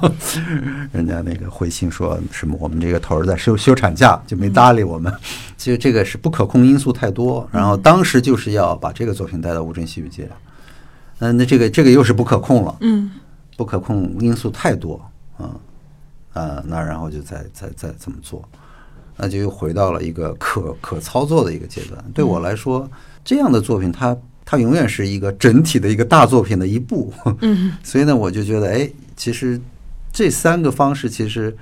[0.92, 5.14] 人家那个回信说什么我们这个头儿在休休产假，就没搭理我们。
[5.58, 10.30] 其实这个是不可控因素太多，然后当时就是要把这个作品带到乌镇戏剧节，
[11.20, 13.12] 嗯，那这个这个又是不可控了，嗯。
[13.56, 15.00] 不可控因素太多，
[15.38, 15.54] 啊
[16.34, 18.44] 啊，那然后就再再再怎么做，
[19.18, 22.04] 那就又回到了一个可可操作的一个阶段。
[22.14, 22.90] 对我来说，
[23.24, 29.60] 这样的作品它它永远是一个整体的一个大作品的一部，嗯 所以呢，我就觉得，哎，其实
[30.12, 31.56] 这三个方式其实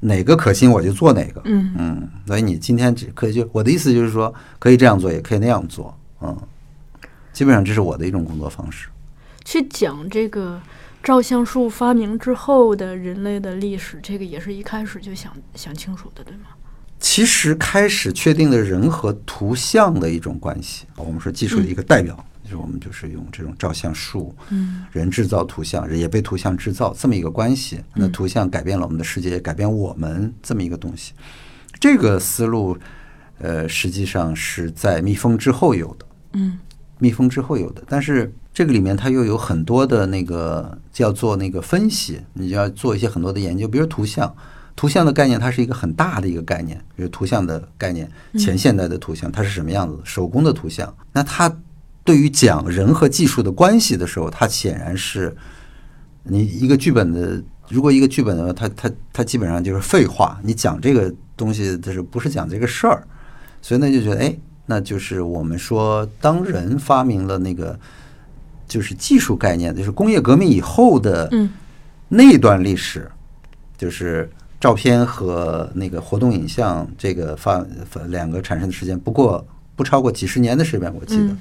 [0.00, 6.36] 哪个可行我就做哪个，嗯嗯，所以你今天只可以就我的意思就是说，可以这样做，也可以那样做，嗯，
[7.32, 8.88] 基本上这是我的一种工作方式。
[9.44, 10.60] 去讲这个
[11.02, 16.44] 照相术发明之后的人类的历史，这个也是一开始就想想清楚的，对吗？
[17.00, 27.80] 其实开始确定的人和图像的一种关系，我们说技术的一个代表，就是我们就是用这种照相术，嗯人制造图像，人也被图像制造这么一个关系。
[27.94, 31.14] 那图像改变了我们的世界，也改变我们这么一个东西。
[31.80, 32.76] 这个思路，
[33.38, 36.06] 呃，实际上是在蜜蜂之后有的。
[36.34, 36.58] 嗯
[36.98, 44.36] 蜜蜂之后有的，但是这个里面它又有很多的那个叫做那个分析，你就要做一些很多的研究，比如图像，
[44.80, 51.54] 图像的概念它是一个很大的一个概念，比如图像的概念，前现代的图像它是什么样子的，手工的图像，那它
[52.02, 55.36] 对于讲人和技术的关系的时候，它显然是
[56.22, 63.06] 你一个剧本的，如果一个剧本的话，它它它基本上就是废话，你讲这个东西就是不是讲这个事儿，
[63.60, 64.34] 所以呢就觉得哎。
[64.64, 67.78] 那就是我们说，当人发明了那个
[68.66, 71.50] 就是技术概念，就是工业革命以后的嗯。
[72.08, 73.10] 那段历史，
[73.76, 79.44] 就是照片和那个活动影像这个发发两个产生的时间，不过
[79.74, 81.24] 不超过几十年的时间，我记得。
[81.24, 81.38] 嗯，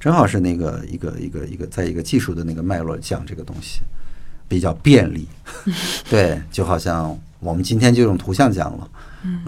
[0.00, 3.80] 正好是那个一个一个一个在一个技术的那个脉络讲这个东西
[4.48, 5.26] 比较便利，
[6.10, 8.88] 对，就好像我们今天就用图像讲了。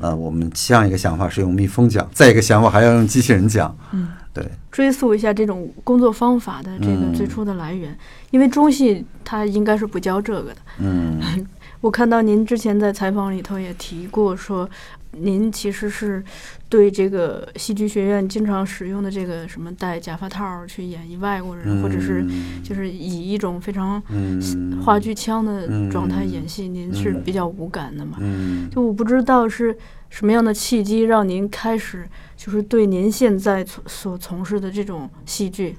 [0.01, 3.77] 呃，我们上一个想法是用蜜蜂讲，再一个想法还要用机器人讲。
[3.93, 7.13] 嗯，对，追溯一下这种工作方法的这个嗯。
[7.15, 7.95] 最初的来源，
[8.31, 10.57] 因为中戏它应该是不教这个的。
[10.79, 11.21] 嗯
[11.81, 14.69] 我看到您之前在采访里头也提过说，
[15.13, 16.23] 您其实是
[16.69, 24.81] 对这个戏剧学院经常使用的这个什么戴假发套儿去演绎外国人，或者是嗯就是以一种非常嗯。
[24.83, 28.19] 话剧腔的状态嗯演戏，您是嗯比较无感的嘛？
[28.21, 28.69] 嗯。
[28.71, 29.77] 就我不知道是
[30.11, 32.07] 什么样的契机让您开始
[32.37, 35.77] 就是对您现在所所从事的这种戏剧、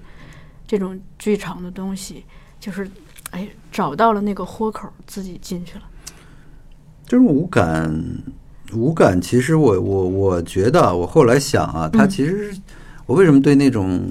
[0.65, 2.23] 这种剧场的东西，
[2.59, 2.89] 就是
[3.31, 5.83] 哎找到了那个豁口，自己进去了。
[7.05, 7.93] 这种无感，
[8.73, 9.19] 无感。
[9.21, 12.55] 其实我我我觉得啊，我后来想啊，他嗯其实
[13.05, 14.01] 我为什么对那种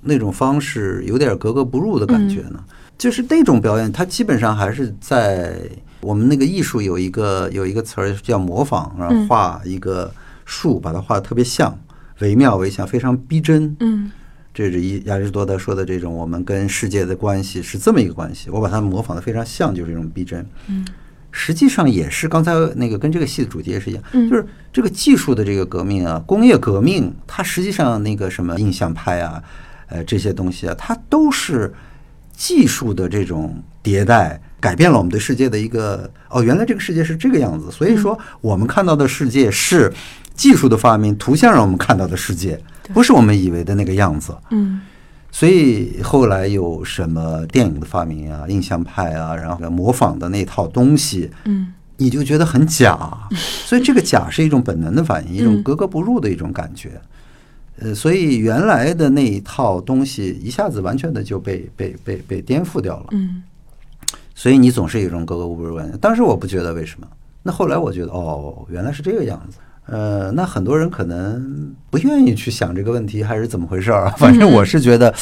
[0.00, 2.64] 那种方式有点格格不入的感觉呢？
[2.98, 5.60] 就是那种表演，它基本上还是在
[6.00, 10.12] 我们那个艺术有一个有一个词儿叫模仿，然后嗯画一个
[10.44, 11.76] 树，把它画的特别像，
[12.20, 13.76] 惟妙惟肖，非常逼真。
[13.80, 14.10] 嗯
[14.54, 20.46] 这是一亚里士多德说的这种我们跟世界的关系是这么一个关系，我把它模仿的非常像，就是这种逼真。
[20.68, 20.86] 嗯。
[21.34, 24.28] 实际上也是刚才那个跟这个戏的主题也是一样，嗯。
[24.28, 29.42] 就是这个技术的这个革命啊，工业革命，它实际上那个什么印象派啊，
[29.88, 31.72] 呃这些东西啊，它都是
[32.36, 39.90] 技术的这种迭代，改变了我们对世界的一个哦，原来这个世界是这个样子，所以说我们看到的世界是
[40.34, 42.62] 技术的发明，图像让我们看到的世界，对
[42.92, 44.36] 不是我们以为的那个样子。
[44.50, 44.80] 嗯
[45.34, 52.98] 所以后来有什么电影的发明啊，印象派啊，然后模仿的那套东西，嗯你就觉得很假。
[53.64, 57.00] 所以这个假是一种本能的反应，一种嗯格格不入的一种感觉。
[57.78, 63.06] 呃，所以原来的那一套东西一下子完全的就被被被被颠覆掉了。
[63.12, 63.42] 嗯
[64.34, 65.96] 所以你总是有一种格格不入感觉。
[65.96, 67.06] 当时我不觉得为什么，
[67.42, 69.56] 那后来我觉得哦，原来是这个样子。
[69.86, 74.14] 呃，那很多人可能不愿意去想这个问题，还是怎么回事儿啊？
[74.18, 75.12] 反正我是觉得，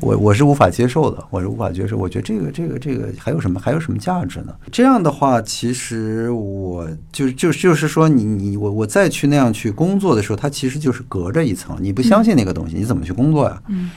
[0.00, 1.98] 我我是无法接受的，我是无法接受。
[1.98, 4.54] 我觉得这个这个这个还有什么还有什么价值呢？
[4.70, 13.60] 这样的话，其实我就就就是说，你你我我再去那样去工作的时候，它其实就是隔着一层，你不相信那个东西，你怎么去工作呀？
[13.68, 13.90] 嗯。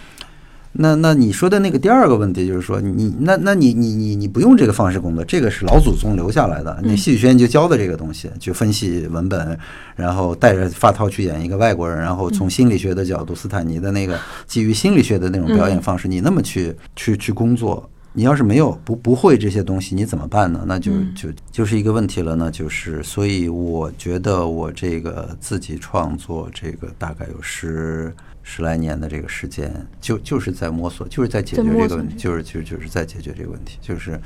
[0.80, 9.58] 那那你说的那个第二个问题就是说，你那那你你你你不用这个方式工作，这个是老祖宗留下来的，你戏剧学院就教的这个东西，去分析文本，
[9.96, 20.64] 然后带着发套去演一个外国人，然后从心理学的角度，斯坦尼的那个基于心理学的那种表演方式，你那么去去去工作，你要是没有不不会这些东西，你怎么办呢？
[20.68, 28.14] 那就就就是一个问题了呢，就是所以我觉得我这个自己创作这个大概有十。
[28.50, 29.70] 十来年的这个时间，
[30.00, 33.78] 就就是在摸索，就是在解决这个问题，就是就就是在解决这个问题。
[33.82, 34.18] 就是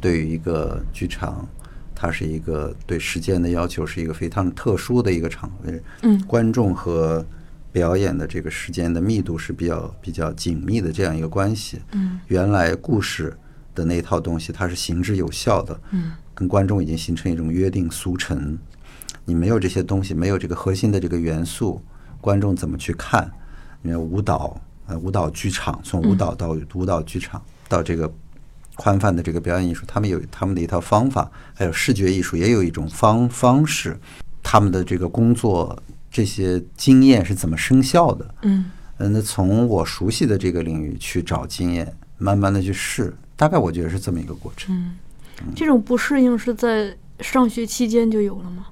[0.00, 1.46] 对于一个剧场，
[1.94, 5.82] 它是一个对时间的要求，是一个非常特殊的一个场位。
[6.00, 7.22] 嗯，观众和
[7.70, 11.78] 表演的这个时间的密度是比较比较紧密的这样一个关系。
[11.92, 13.36] 嗯，原来故事
[13.74, 15.78] 的那套东西，它是行之有效的。
[15.90, 18.56] 嗯，跟观众已经形成一种约定俗成。
[19.26, 21.82] 你没有这些东西，没有这个核心的这个元素，
[22.18, 23.30] 观众怎么去看？
[23.82, 28.10] 因为舞蹈，呃，舞蹈剧场，从舞蹈到舞蹈剧场，到这个
[28.76, 33.98] 宽泛的这个表演艺术，他们有他们的一套方法，还有视觉艺术也有一种方方式，
[34.42, 35.76] 他们的这个工作
[36.10, 38.34] 这些经验是怎么生效的？
[38.42, 38.64] 嗯，
[38.96, 44.74] 那从我熟悉的这个领域去找经验，慢慢的去试，大概我觉得是这么一个过程。
[44.74, 48.66] 嗯，这种不适应是在上学期间就有了吗？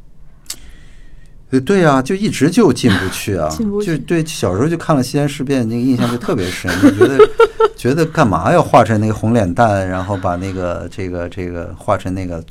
[1.50, 7.18] 呃，对呀，就一直就进不去啊，进不去就对，小时候就看了《西安事变》，那个印象就特别深，就觉得
[7.76, 12.44] 觉得干嘛要画成那个红脸蛋，然后把那个这个这个画成那个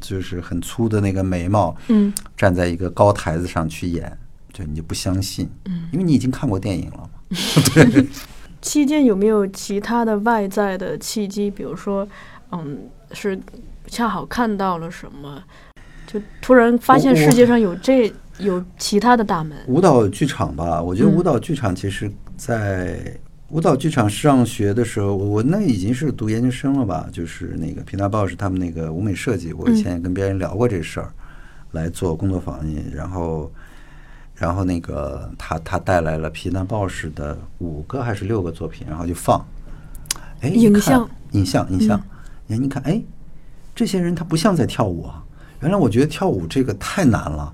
[0.00, 4.16] 就是很粗的那个眉毛，嗯站在一个高台子上去演，
[4.52, 7.08] 就你就不相信，嗯，因为你已经看过电影了嘛。
[7.74, 8.06] 对，
[8.62, 11.50] 期间有没有其他的外在的契机？
[11.50, 12.06] 比如说，
[12.52, 12.78] 嗯，
[13.10, 13.36] 是
[13.88, 15.42] 恰好看到了什么，
[16.06, 19.56] 就突然发现世界上有这有其他的大门。
[19.66, 23.18] 舞蹈剧场吧，我觉得嗯舞蹈剧场其实，在
[23.48, 27.08] 舞蹈剧场上学的时候，我我那已经是读研究生了吧？
[27.12, 31.12] 就是那个平大报是他们那个舞美设计，我以前也跟别人聊过这事儿，
[31.72, 32.60] 来做工作坊，
[32.92, 33.50] 然后。
[34.40, 39.44] 然后那个他他带来了皮南报士的五个还是六个作品，然后就放，
[40.42, 41.98] 哎，影像影像影像，
[42.48, 43.02] 哎，你看，哎，
[43.74, 45.24] 这些人他不像在跳舞啊。
[45.60, 47.52] 原来我觉得跳舞这个太难了，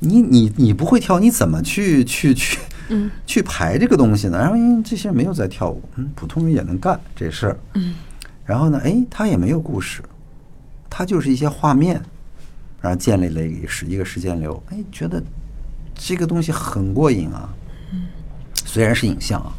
[0.00, 4.38] 你你你不会跳，你怎么去去去嗯 去排这个东西呢？
[4.38, 7.58] 然后因为这些人没有在跳舞，嗯，普通人也能干这事儿。
[7.74, 7.94] 嗯
[8.44, 10.00] 然后呢，哎，他也没有故事，
[10.88, 12.00] 他就是一些画面，
[12.80, 15.22] 然后建立了一个时一个时间流，哎，觉得
[15.94, 17.52] 这个东西很过瘾啊。
[18.64, 19.52] 虽然是影像啊，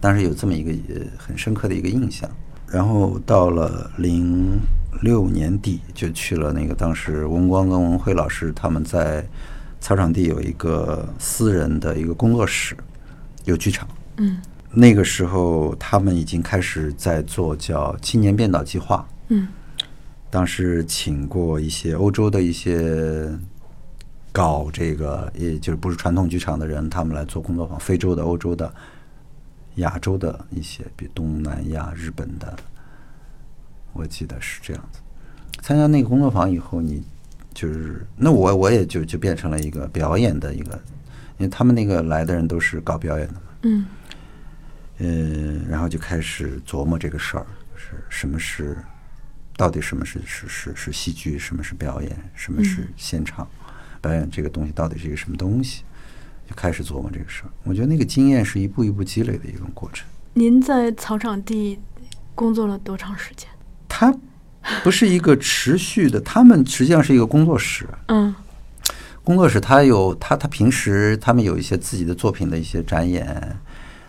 [0.00, 2.28] 但是有这么一个呃很深刻的一个印象。
[2.68, 4.58] 然后到了零
[5.02, 9.26] 六年底，就去了那个当时文光跟文辉老师他们在
[9.80, 12.76] 操场地有一个私人的一个工作室，
[13.44, 13.86] 有剧场。
[14.16, 14.40] 嗯
[14.76, 19.06] 那个时候，他们已经开始在做叫青年编导计划。
[19.28, 19.46] 嗯
[20.30, 23.30] 当时请过一些欧洲的一些
[24.32, 28.74] 搞这个，也就是不是传统剧场的人，他们来做工作坊，非洲的、欧洲的、
[29.76, 32.56] 亚洲的一些，比如东南亚、日本的，
[34.04, 35.00] 我记得是这样子。
[35.62, 37.02] 参加那个工作坊以后，你
[37.54, 40.74] 就是那我我也就就变成了一个表演的一个，
[41.38, 43.40] 因为他们那个来的人都是搞表演的嘛。
[43.62, 43.86] 嗯
[44.98, 48.76] 嗯，然后就开始琢磨这个事儿，是什么是，
[49.56, 53.48] 到底什么是是是是戏剧，什么是表演，什么是现场、
[54.02, 55.82] 表演这个东西到底是一个什么东西，
[56.46, 57.48] 就开始琢磨这个事儿。
[57.62, 60.06] 我觉得那个经验是一步一步积累的一种过程。
[60.34, 61.78] 您在草场地
[62.34, 63.48] 工作了多长时间？
[63.96, 64.12] 它
[64.82, 67.86] 不是一个持续的，他们实际上是一个工作室。
[68.08, 68.34] 嗯
[69.22, 73.56] 工作室它有它它平时他们有一些自己的作品的一些展演，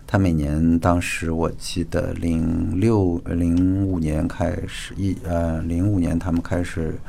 [0.07, 6.99] 他每年当时我记得零六零五年开始一呃零五年他们开始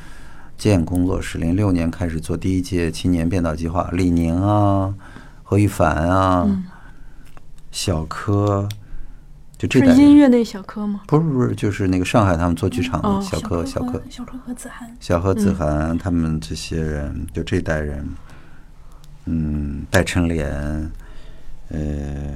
[0.59, 4.95] 建工作室，零六年开始做第一届青年编导计划，李宁啊、
[5.43, 6.65] 何玉凡啊、嗯，
[7.73, 8.69] 小柯，
[9.59, 11.01] 就这是音乐那小柯吗？
[11.07, 14.03] 不是不是就是那个上海他们做剧场的哦小柯小柯。
[14.11, 18.07] 小柯和子涵，小柯子涵他们这些人，就这代人，
[19.25, 20.53] 嗯，戴春莲，
[21.71, 22.35] 呃，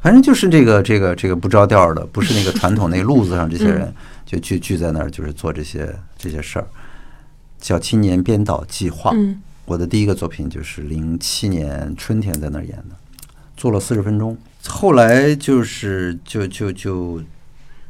[0.00, 3.90] 反正就是这个这个这个不着调的，不是那个传统那个路子上这些人，
[4.26, 6.66] 就聚聚在那儿，就是做这些这些事儿，
[7.58, 9.12] 叫青年编导计划。
[9.14, 12.94] 嗯我的第一个作品就是零七年春天在那儿演的，
[13.56, 14.36] 做了四十分钟。
[14.68, 17.22] 后来就是就就就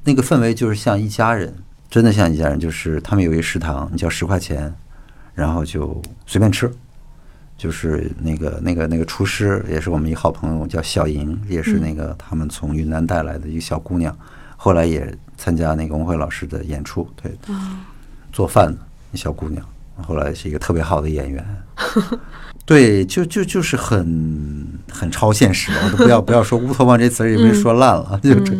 [0.04, 1.54] 那个氛围就是像一家人，
[1.88, 2.58] 真的像一家人。
[2.58, 4.74] 就是他们有一食堂，你交十块钱，
[5.34, 6.70] 然后就随便吃。
[7.56, 14.14] 就是那个那个那个厨师也是我们一好朋友，叫小莹，也是那个他们从云南带来的一个小姑娘，
[14.56, 17.32] 后来也参加那个文慧老师的演出，对，
[18.32, 18.74] 做饭
[19.12, 19.64] 的小姑娘，
[20.02, 21.46] 后来是一个特别好的演员。
[22.66, 28.54] 对，就就就是很很超现实，我都不要 不要说乌托邦这词儿，也被说烂了，就这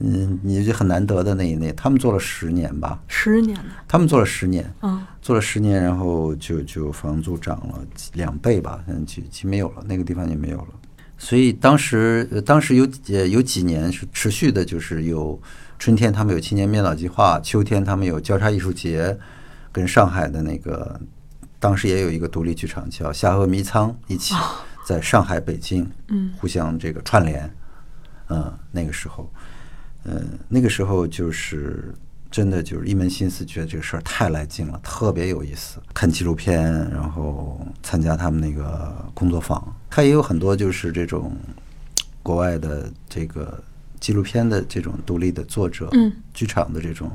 [0.00, 7.80] 嗯，你就很难得的那一那，他们做了十年吧，十年了，他们做了十年，嗯，做了十年，然后就就房租涨了
[8.14, 10.68] 两倍吧，现在就就没有了，那个地方就没有了。
[11.16, 15.40] 所以当时呃当时有呃有几年是持续的，就是有
[15.78, 19.16] 春天他们有青年面导计划，秋天他们有交叉艺术节，
[19.70, 21.00] 跟上海的那个
[21.64, 24.34] 当时也有一个独立剧场叫夏河迷仓，一起
[24.84, 26.30] 在上海、北京，嗯。
[26.36, 27.50] 互相这个串联，
[28.28, 29.32] 嗯，那个时候，
[30.04, 31.94] 嗯，那个时候就是
[32.30, 35.80] 真的就是一门心思，觉得这个事儿太来劲了，特别有意思。
[35.94, 41.34] 看纪录片，然后参加他们那个工作坊，他也有很多就是这种
[42.22, 43.58] 国外的这个
[44.00, 47.10] 纪录片的这种独立的作者，嗯，剧场的这种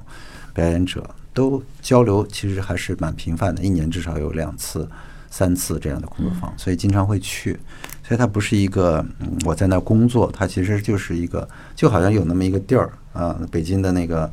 [0.53, 4.87] 表演者都交流，其实还是蛮频繁的，一年至少有两次、
[5.29, 7.59] 三次这样的工作坊，所以经常会去。
[8.03, 14.27] 所以它不是一个，嗯，我在那儿工作，它其实就是一个，就好像有那么一个地儿啊，北京的那个，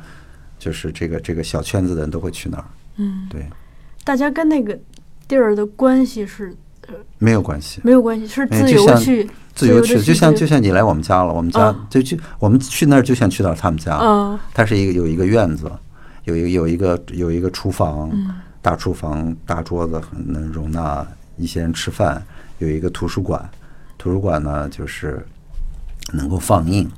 [0.59, 2.64] 就是这个这个小圈子的人都会去那儿，
[2.97, 3.45] 嗯，对，
[4.03, 4.79] 大家跟那个
[5.29, 6.57] 地儿的关系是
[7.19, 11.87] 没有关系，没有关系，是自哎就像由去，自由去，就像就像你来我们家了，我们家嗯。
[11.91, 15.71] 就去我们去那儿就像去到他们家，啊它是一个有一个院子，
[16.27, 18.35] 有一个有一个有一个厨房，嗯。
[18.62, 21.07] 大厨房大桌子能容纳
[21.37, 22.20] 一些人吃饭，
[22.59, 23.49] 有一个图书馆，
[23.97, 25.24] 图书馆呢就是
[26.12, 26.91] 能够放映，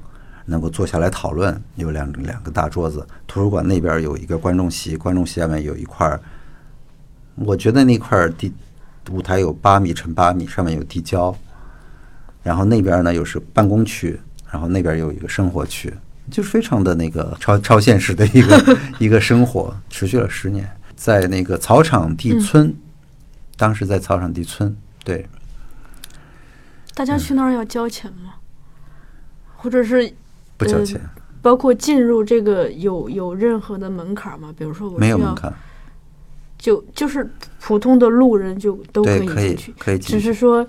[0.47, 3.07] 能够坐下来讨论，有两两个大桌子。
[3.26, 6.18] 图书馆那边有一个观众席，观众席下面有一块儿，
[7.35, 8.51] 我觉得那块儿地
[9.11, 11.37] 舞台有八米乘八米，上面有地胶，
[12.43, 14.18] 然后那边呢又是办公区，
[14.51, 15.93] 然后那边有一个生活区，
[16.31, 22.74] 就是非常的那个超超现实的一个 一个生活，持续了十年，在那个草场地村，
[23.57, 25.26] 当时在草场地村，对，
[26.95, 28.35] 大家去那儿要交钱吗？
[29.57, 30.12] 或者是呃
[30.57, 31.01] 不交钱，
[31.43, 34.55] 包括进入这个有有任何的门槛吗？
[34.57, 35.53] 比如说我没有门槛，
[36.59, 37.29] 就就是
[37.61, 40.12] 普通的路人就都可以以进去，可以进去。
[40.12, 40.66] 只是说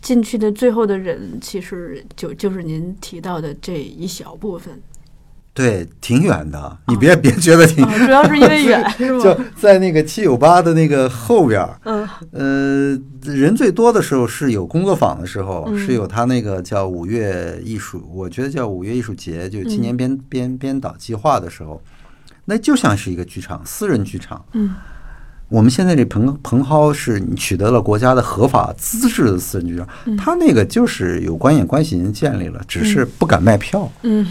[0.00, 4.80] 进去的最后的人其实就就是您提到的这一小部分
[5.52, 9.36] 对，挺远的，你别别觉得挺，啊，主要是因为 远是就？
[9.56, 12.08] 在那个七九八的那个后边儿，嗯。
[12.32, 15.78] 呃，人最多的时候是有工作坊的时候，嗯。
[15.78, 21.82] 是有他那个叫五月艺术，我觉得叫五月艺术节，就青年编编编导计划的时候，
[22.44, 24.42] 那就像是一个剧场，私人剧场。
[24.52, 24.74] 嗯。
[25.48, 30.16] 我们现在这蓬蓬蒿是你取得了国家的合法资质的私人剧场，嗯。
[30.16, 33.90] 他那个就是有官演关系已经建立了，只是不敢卖票。
[34.04, 34.24] 嗯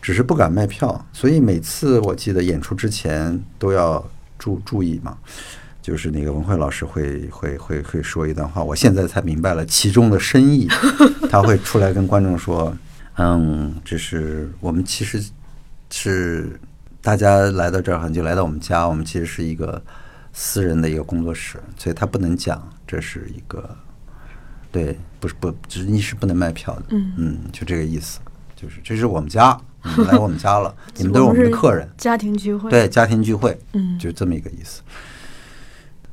[0.00, 4.04] 只是不敢卖票，所以每次我记得演出之前都要
[4.38, 5.16] 注注意嘛。
[5.80, 10.68] 就是那个文慧老师会会会会说一段话，我现在才明白了其中的深意。
[11.30, 12.76] 他会出来跟观众说
[13.16, 15.24] ：“嗯，这是我们其实
[15.88, 16.60] 是
[17.00, 19.82] 大家来到这儿，就来到我们家，我们其实是一个
[20.34, 23.74] 私人的一个工作室，所以他不能讲这是一个
[24.70, 28.20] 对，不是不，只你是不能卖票的，嗯嗯，就这个意思，
[28.54, 34.82] 就是这是我们家，你们来我们家了， 你们都是我们的客人，家庭聚会，对，家庭聚会，嗯就这么一个意思。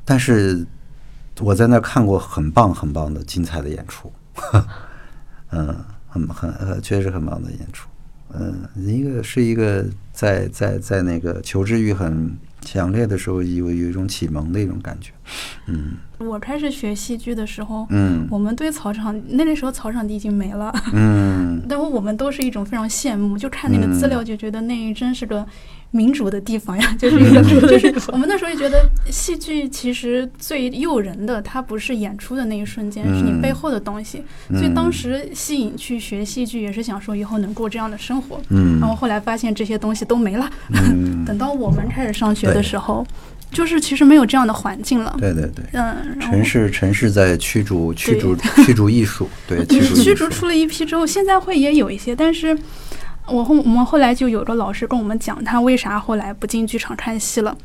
[0.04, 0.66] 但是
[1.40, 4.14] 我在那儿看过很棒很棒的精彩的演出，
[5.52, 5.76] 嗯，
[6.08, 7.90] 很很呃，确实很棒的演出。
[8.38, 15.12] 嗯，一个是一个在在在那个求知欲很强烈的时候，有有一种启蒙的一种感觉。
[15.68, 15.94] 嗯。
[16.18, 18.26] 我开始学戏剧的时候，嗯。
[18.32, 25.46] 我们对草场那个时候草场地已经没了，嗯， 但我们都是一种非常羡慕，就看那个资料就觉得那真是个
[25.92, 34.24] 民主的地方呀， 就是一个就是我们那时候就觉得戏剧其实最诱人的，它不是演出的那一瞬间，是你背后的东西。
[34.52, 38.40] 所以当时吸引去学戏剧，也是想说以后能过这样的生活。
[38.50, 38.80] 嗯。
[38.80, 40.50] 然后后来发现这些东西都没了。
[40.70, 43.06] 嗯， 等到我们开始上学的时候，
[43.56, 45.16] 就是其实没有这样的环境了。
[45.18, 45.64] 对对对。
[45.72, 48.36] 嗯，城市城市在驱逐驱逐
[48.66, 52.56] 驱逐艺术，对驱逐驱逐出了一批之后，现在会也有一些，但是
[53.28, 57.56] 我后我们后来就有个老师跟我们讲，他为啥后来不进剧场看戏了。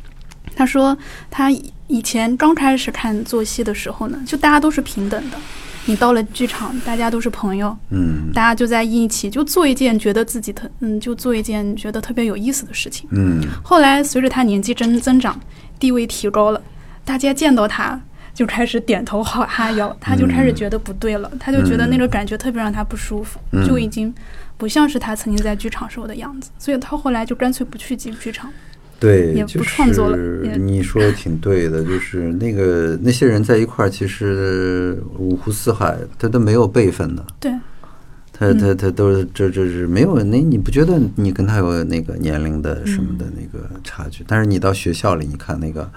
[0.55, 0.97] 他说
[1.31, 1.51] 他
[1.89, 5.37] 以前刚开始看做戏的时候呢，就大家都是平等的。
[5.87, 13.09] 你到了剧场，大家都是朋友，嗯大家就在一起，就做一件觉得自己特嗯，就做一件觉得特别有意思的事情。
[13.13, 15.41] 嗯后来随着他年纪增增长，
[15.81, 16.63] 地位提高了，
[17.05, 18.01] 大家见到他
[18.33, 23.67] 就开始点头哈哈腰，他就开始觉得不对了，他就觉得那个感觉特别让他不舒服，嗯。
[23.67, 24.15] 就已经
[24.57, 28.53] 不像是他曾经在剧场时候的样子，所以他后来就干脆不去进剧场。
[29.01, 30.23] 对，也不创作了就
[30.53, 37.51] 是你说的挺对的， 就是那个那些人在一块儿，其实五湖四海，他都没有辈分的，对，
[38.41, 44.25] 他他他都是这这是没有那你不觉得你跟他有那个年龄的什么的那个差距？
[44.27, 45.91] 但是你到学校里，你看那个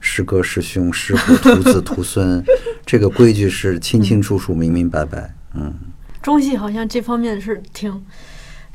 [0.00, 2.42] 师哥师兄师傅徒子徒孙，
[2.84, 5.32] 这个规矩是清清楚楚、明明白白。
[5.54, 5.72] 嗯，
[6.20, 8.04] 中戏好像这方面是挺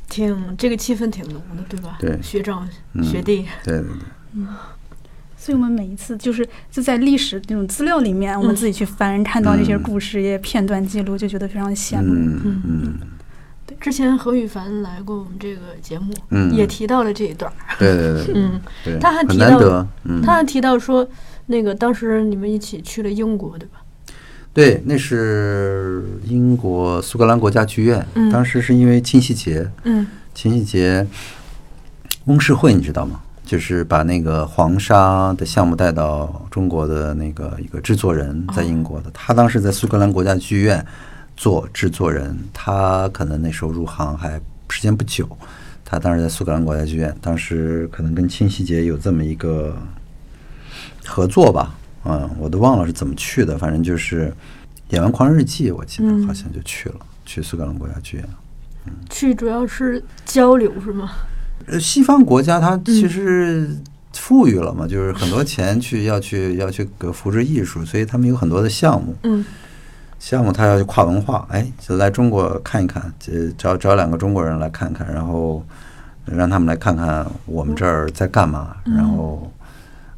[0.09, 1.97] 挺这个气氛挺浓的，对吧？
[1.99, 2.17] 对。
[2.21, 3.03] 学长嗯。
[3.03, 3.87] 学弟，对对
[4.33, 4.43] 对，
[5.43, 12.13] 所以我们每一次就是就在历史那种资料里面，我们自己去翻，看到那些故事、一些片段记录，就觉得非常羡慕。
[12.13, 12.93] 嗯嗯，
[13.79, 16.53] 之前何羽凡来过我们这个节目，嗯。
[16.53, 17.57] 也提到了这一段儿。
[17.79, 21.07] 对对对，嗯，对，他还提到难得，嗯，他还提到说，
[21.47, 23.81] 那个当时你们一起去了英国，对吧？
[24.53, 28.31] 对，那是英国苏格兰国家剧院，嗯。
[28.31, 30.05] 当时是因为七夕节，嗯。
[30.35, 31.07] 七夕节
[32.25, 33.19] 翁世惠你知道吗？
[33.51, 40.85] 就是把那个黄沙的项目带到中国的那个一个制作人，在英国的，他当时在苏格兰国家剧院
[41.35, 44.39] 做制作人，他可能那时候入行还
[44.69, 45.27] 时间不久，
[45.83, 49.75] 他当时在苏格兰国家剧院，当时可能跟清溪节有这么一个
[51.05, 51.75] 合作吧，
[52.05, 54.33] 嗯，我都忘了是怎么去的，反正就是
[54.91, 56.95] 演完《狂人日记》，我记得嗯好像就去了，
[57.25, 58.25] 去苏格兰国家剧院。
[59.09, 61.11] 去主要是交流是吗？
[61.71, 63.69] 呃，西方国家它其实
[64.13, 69.15] 富裕了嘛，就是很多钱去要去 要去给扶持艺术，所以他们有很多的项目。
[69.23, 69.43] 嗯
[70.19, 75.65] 项目他要去跨文化，哎，就来中国看一看，这找找两个中国人来看看，然后
[76.25, 79.51] 让他们来看看我们这儿在干嘛，然后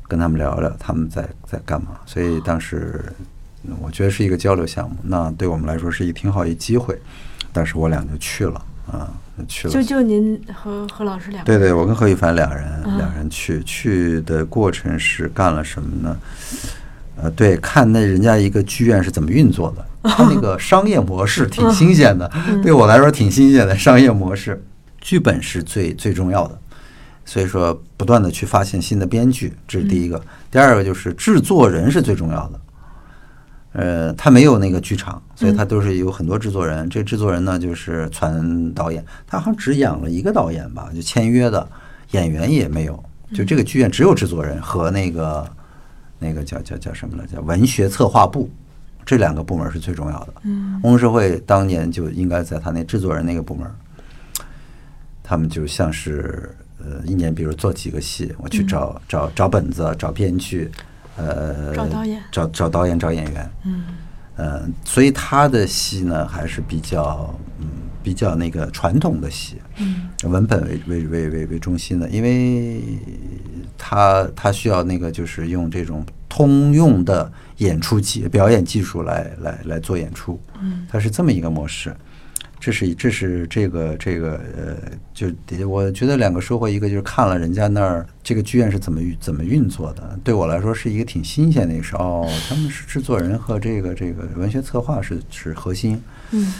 [0.09, 1.91] 跟他们聊聊他们在在干嘛。
[2.05, 3.01] 所以当时
[3.63, 6.99] 嗯我觉得是一个交流项目，那对我们来说是一挺好一机会。
[7.53, 16.17] 但是我俩就去了啊，就去了就就您和何老师两个对对，我跟何羽凡两人嗯两人去去的过程是干了什么呢？
[17.15, 22.29] 呃，对，看那人家一个剧院是怎么运作的， 他那个商业模式挺新鲜的，
[22.61, 24.63] 对我来说挺新鲜的商业模式。
[24.99, 26.57] 剧本是最最重要的，
[27.25, 30.21] 所以说不断的去发现新的编剧，这是第一个。
[30.49, 32.59] 第二个就是制作人是最重要的。
[33.73, 36.89] 呃，他没有那个剧场，所以他都是有很多制作人。
[36.89, 41.67] 这制作人呢，就是传导演，他好像只养了一个导演吧，就签约的
[42.11, 43.03] 演员也没有。
[43.33, 45.47] 就这个剧院只有制作人和那个
[46.19, 47.41] 那个叫叫叫什么来着？
[47.41, 48.47] 文学策划部，
[49.03, 50.33] 这两个部门是最重要的。
[50.43, 53.67] 嗯翁社会当年就应该在他那制作人那个部门，
[55.23, 60.69] 他们就像是呃，一年比如做几个戏，我去找、找找本子，找编剧，
[61.17, 62.21] 呃，找导演。
[62.31, 63.49] 找找导演，找演员。
[63.65, 63.83] 嗯。
[64.35, 67.67] 呃，所以他的戏呢还是比较嗯
[68.01, 70.09] 比较那个传统的戏，嗯。
[70.23, 72.81] 文本为为为为为中心的，因为
[73.77, 80.87] 他他需要那个就是用这种通用的演出技表演技术来来来做演出，嗯。
[80.89, 81.95] 它是这么一个模式。
[82.63, 84.77] 这是这是这个这个呃，
[85.13, 85.27] 就
[85.67, 91.93] 我觉得两个收获，一个就是看了人家那儿这个剧院是怎么怎么运作的，对我来说是一个挺新鲜的一个事。
[91.97, 96.01] 哦，他们是制作人和这个这个文学策划是是核心，
[96.31, 96.53] 嗯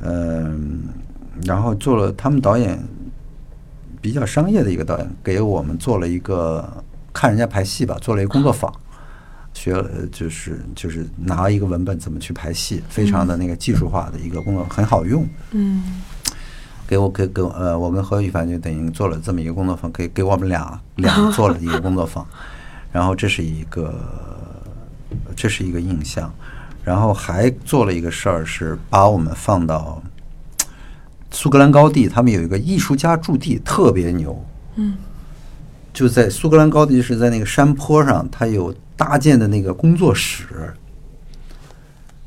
[0.00, 0.82] 嗯，
[1.44, 2.76] 然后做了他们导演
[4.00, 8.72] 比较商业的一个导演，给我们做了一个看人家排戏吧，做了一个工作坊，
[9.56, 15.26] 学了就是就是拿一个文本怎么去排戏，非常的那个技术化的一个工作，很好用。
[15.52, 16.02] 嗯。
[16.86, 22.24] 给我给给我呃，我跟何羽凡就等于做了这么一个工作坊，给给我们俩俩做了一个工作坊，
[22.92, 23.92] 然后这是一个
[25.34, 26.32] 这是一个印象，
[26.84, 30.00] 然后还做了一个事儿，是把我们放到
[31.32, 34.44] 苏格兰高地，他们有一个艺术家驻地，特别牛，
[34.76, 34.96] 嗯。
[35.92, 40.72] 就在苏格兰高地是在那个山坡上，它有搭建的那个工作室，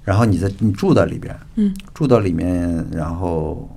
[0.04, 1.74] 然后你在你住到里边，嗯。
[1.94, 3.70] 住到里面，然后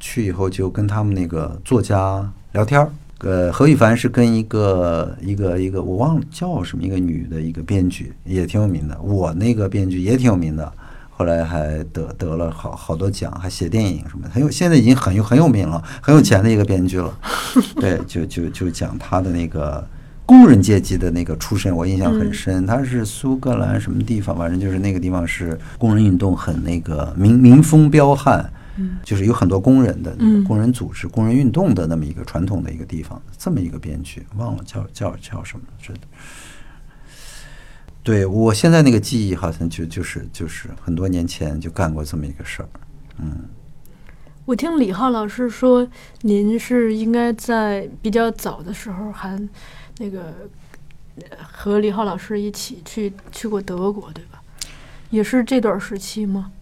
[0.00, 2.90] 去以后就跟他们那个作家聊天儿。
[3.20, 10.72] 呃，何羽凡是跟一个一个一个我忘了叫什么一个女的一个编剧也挺有名的，我那个编剧也挺有名的，
[11.10, 17.12] 后来还得得了好好多奖，还写电影什么的，很有现在已经很有很有名了，很有钱的一个编剧了。
[17.80, 19.84] 对，就就就讲他的那个
[20.28, 22.66] 工人阶级的那个出身，我印象很深。
[22.66, 28.44] 他是苏格兰什么地方，反正就是那个地方是工人运动很那个民民风彪悍，
[29.02, 30.44] 就是有很多工人的那个嗯。
[30.44, 36.02] 工人组织、工人运动的那么一个传统的一个地方，这么一个编剧，忘了叫叫叫什么了，真的。
[38.02, 42.68] 对我现在那个记忆好像就就是就是很多年前就干过这么一个事儿，
[43.18, 43.48] 嗯。
[44.44, 45.88] 我听李浩老师说，
[46.20, 49.38] 您是应该在比较早的时候还
[49.98, 50.34] 那个
[51.16, 51.22] 呃
[51.52, 54.40] 和李浩老师一起去去过德国，对吧？
[55.10, 56.52] 也是这段时期吗？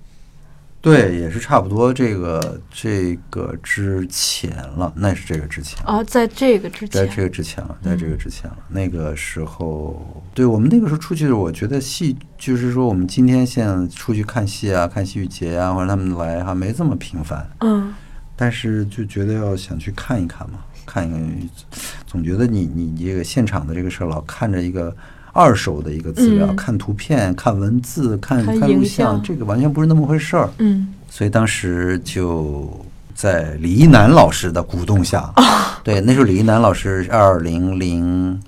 [0.81, 8.59] 对，也是差不多这个这个之前了，那是这个之前啊，在这个之前，在这个之前了，在这个之前了。
[8.69, 17.51] 那个时候，对我们那个时候出去，我觉得戏就是说，我们今天现在出去看戏啊，看戏剧节啊，或者他们来哈，没这么频繁。
[17.61, 17.93] 嗯
[18.37, 21.49] 但是就觉得要想去看一看嘛，看一看，
[22.07, 24.95] 总觉得你你这个现场的这个事儿，老看着一个
[25.33, 26.57] 二手的一个资料，嗯。
[26.57, 30.51] 看图片、看文字、看看看录像，这个完全不是那么回事儿。
[30.59, 30.93] 嗯。
[31.09, 32.71] 所以当时就
[33.15, 35.33] 在李一男老师的鼓动下，
[35.83, 38.39] 对，那时候李一男老师二零零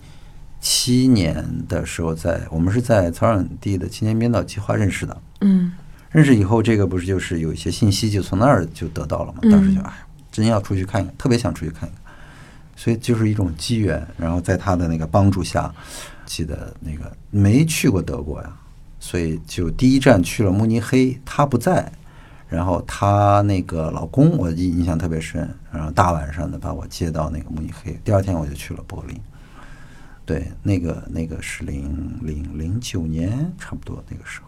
[0.61, 5.17] 七年的时候在，我们是在曹冉地的青年编导计划认识的。
[5.41, 5.73] 嗯
[6.11, 9.39] 认识以后，这个不是就是有一些信息就从那儿就得到了嘛？
[9.43, 12.03] 嗯当时就哎呀，真要出去看一看，特别想出去看一看，
[12.77, 14.07] 所以就是一种机缘。
[14.17, 15.73] 然后在他的那个帮助下，
[16.25, 18.53] 记得那个没去过德国呀，
[18.99, 21.91] 所以就第一站去了慕尼黑，他不在，
[22.49, 29.15] 然后她那个老公我印印象特别深，然后大晚上的把我接到那个慕尼黑，第二天我就去了柏林。
[30.25, 34.48] 对，那个那个是零零零九年差不多那个时候，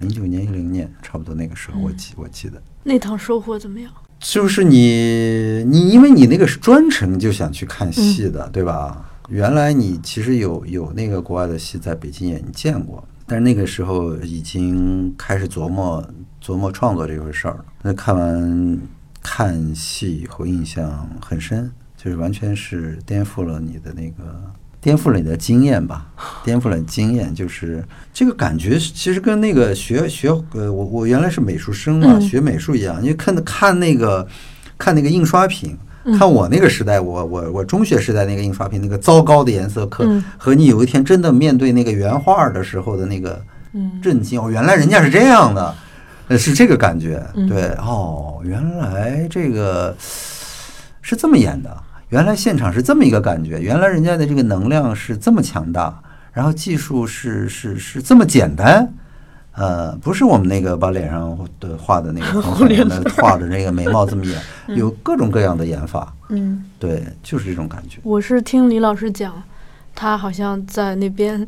[0.00, 3.90] 零九年一零年差不多那个时候，我记我记得，那趟收获怎么样？
[4.18, 9.06] 就是你你因为你那个是专程就想去看戏的，对吧？
[9.28, 16.06] 原来你其实有有那个国外的戏在北京也，你见过，但是那个时候已经开始琢磨
[16.42, 17.64] 琢磨创作这回事儿了。
[17.82, 18.80] 那看完
[19.22, 24.52] 看戏以后，印象很深，就是完全是颠覆了你的那个。
[24.80, 26.06] 颠覆了你的经验吧，
[26.42, 27.84] 颠覆了你经验，就是
[28.14, 34.26] 这个感觉，其实跟那个学学呃，我我原来是美术生嘛，嗯学美术一样，因为看看那个
[34.78, 35.76] 看那个印刷品，
[36.18, 43.38] 看我那个时代，我我我中学时代那个印刷品那个糟糕的颜色，和嗯和你有一天真的面对那个原画的时候的那个
[43.74, 45.74] 嗯震惊，哦，原来人家是这样的，
[46.28, 49.94] 呃，是这个感觉，嗯对，哦，原来这个
[51.02, 51.76] 是这么演的，
[52.10, 58.92] 原来现场是这么一个感觉，原来人家的这个能量是这么强大，然后技术是是是这么简单。
[59.52, 67.98] 呃，不是我们那个把脸上的画的那个很狠的画的那个眉毛这么演，有各种各样的演法，嗯，对，就是这种感觉。
[68.02, 69.42] 我是听李老师讲，
[69.94, 71.46] 他好像在那边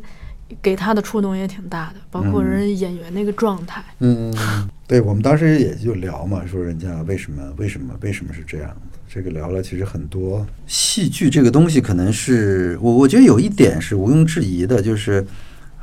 [0.61, 3.81] 给他的触动也挺大的，包括嗯人演员那个状态。
[3.99, 4.33] 嗯，
[4.85, 8.92] 对，我们当时也就聊嘛，说人家为什么为什么为什么是这样子。
[9.13, 15.23] 这个聊了，其实很多戏剧这个东西，可能是我我觉得有一点是毋庸置疑的，就是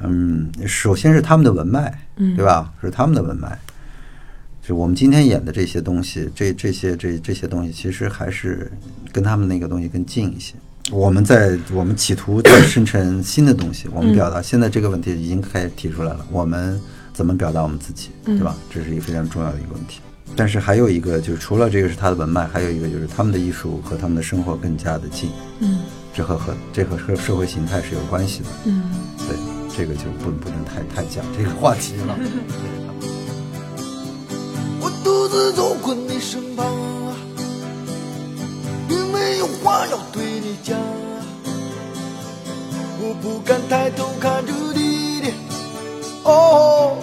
[0.03, 2.45] 嗯，首先是他们的文脉，嗯，对？
[2.45, 2.73] 吧？
[2.83, 3.57] 是他们的文脉。
[4.61, 8.69] 就我们今天演的这些东西，这这些这这些东西，其实还是
[9.13, 10.55] 跟他们那个东西更近一些。
[10.91, 16.81] 我们在我们企图在 生成新的东西，我们嗯表达现在这个问题已经开始提出来了，我们
[17.13, 18.57] 怎么表达我们自己，对吧？
[18.69, 20.01] 这是一个非常重要的一个问题。
[20.37, 25.31] 但是还有一个，就是除了这个是他的文脉，还有一个就是他们的艺术和他们的生活更加的近，
[25.61, 25.81] 嗯
[26.15, 28.47] 这和和这和和社会形态是有关系的。
[28.65, 28.91] 嗯
[29.29, 29.37] 对，
[29.77, 32.17] 这个就不不能太太讲这个话题了。
[34.81, 36.67] 我独自走过你身旁，
[38.89, 40.79] 并没有话要对你讲。
[43.03, 45.29] 我不敢抬头看着你的
[46.25, 46.97] 哦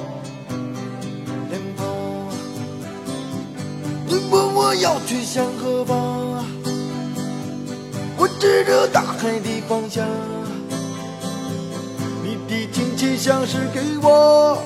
[4.29, 5.97] 问我要去向何方？
[8.19, 10.05] 我指着大海的方向，
[12.23, 14.57] 你的亲切像是给我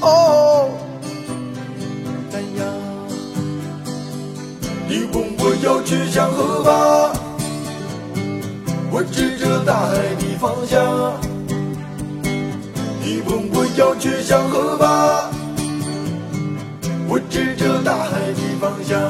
[0.00, 0.70] 哦。
[2.30, 2.66] 赞扬。
[4.88, 7.12] 你问我要去向何方，
[8.90, 10.82] 我指着大海的方向。
[13.02, 15.30] 你问我要去向何方，
[17.14, 19.00] 我指着大海的方向。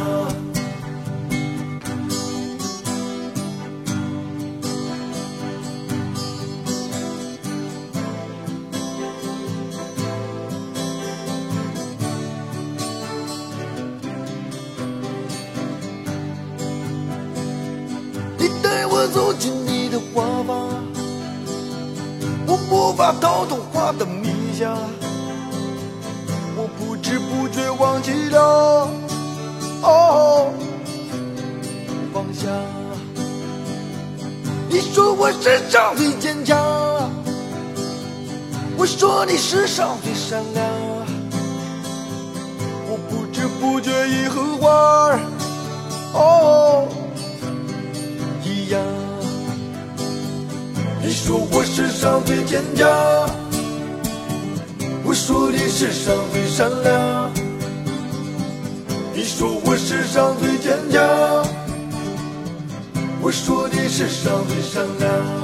[18.37, 20.69] 你带我走进你的花房，
[22.47, 24.77] 我无法逃脱画的迷香，
[28.05, 28.89] 觉忘记了
[29.83, 30.53] 哦
[32.13, 32.49] 放下。
[34.69, 36.59] 你说我世上最坚强，
[38.77, 40.65] 我说你世上最善良，
[42.89, 44.71] 我不知不觉已和花
[45.09, 45.21] 儿
[46.13, 46.87] 哦
[48.45, 48.81] 一样。
[51.03, 52.87] 你说我世上最坚强，
[55.05, 57.44] 我说你世上最善良。
[59.25, 61.03] 你说我世上最坚强，
[63.23, 65.44] 我说你世上最善良。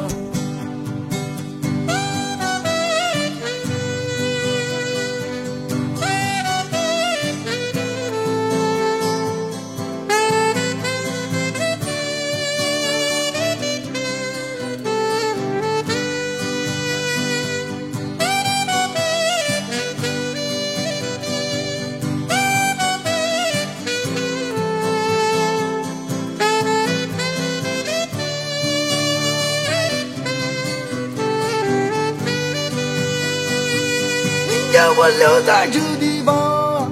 [35.19, 36.91] 留在这地方，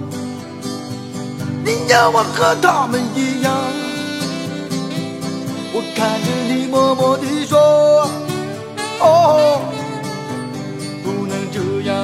[1.65, 3.53] 你让我和他们一样。
[5.73, 7.59] 我看着你默默地说
[9.01, 9.61] ：“哦，
[11.05, 11.59] 不能这
[11.89, 11.95] 样。”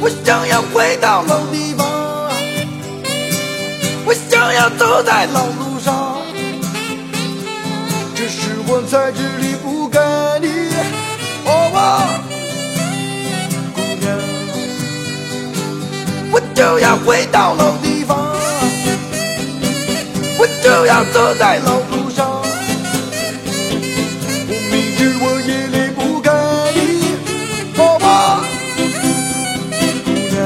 [0.00, 1.86] 我想要回到老地方，
[4.04, 6.16] 我想要走在老路上。
[8.14, 9.41] 这是我在这里
[16.62, 18.16] 就要回到老地方，
[20.38, 22.24] 我就要走在老路上。
[24.46, 26.30] 我明知我也离不开
[26.76, 27.18] 你，
[27.78, 28.46] 哦啊，
[30.04, 30.38] 姑娘，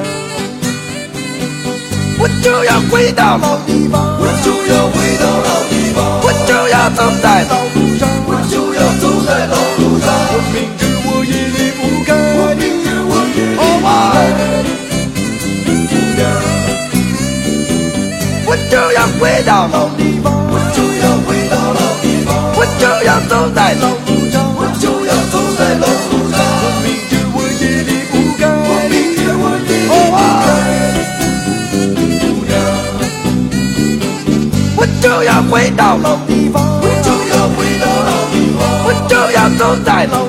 [2.19, 10.09] 我就要回到老地方，我就要回到老地方，我就要走在老路上，我就要走在老路上。
[10.33, 10.65] 我明
[18.69, 26.37] 就要回到老地方，我就要回到老地方，我就要走在老路上，我就要走在老路上。
[26.63, 28.43] 我明知我也离不开
[28.91, 28.95] 你，
[29.89, 30.19] 哦啊，
[32.21, 32.51] 姑娘。
[34.77, 40.27] 我就要回到老地方，我就要回到老地方，我就要走在老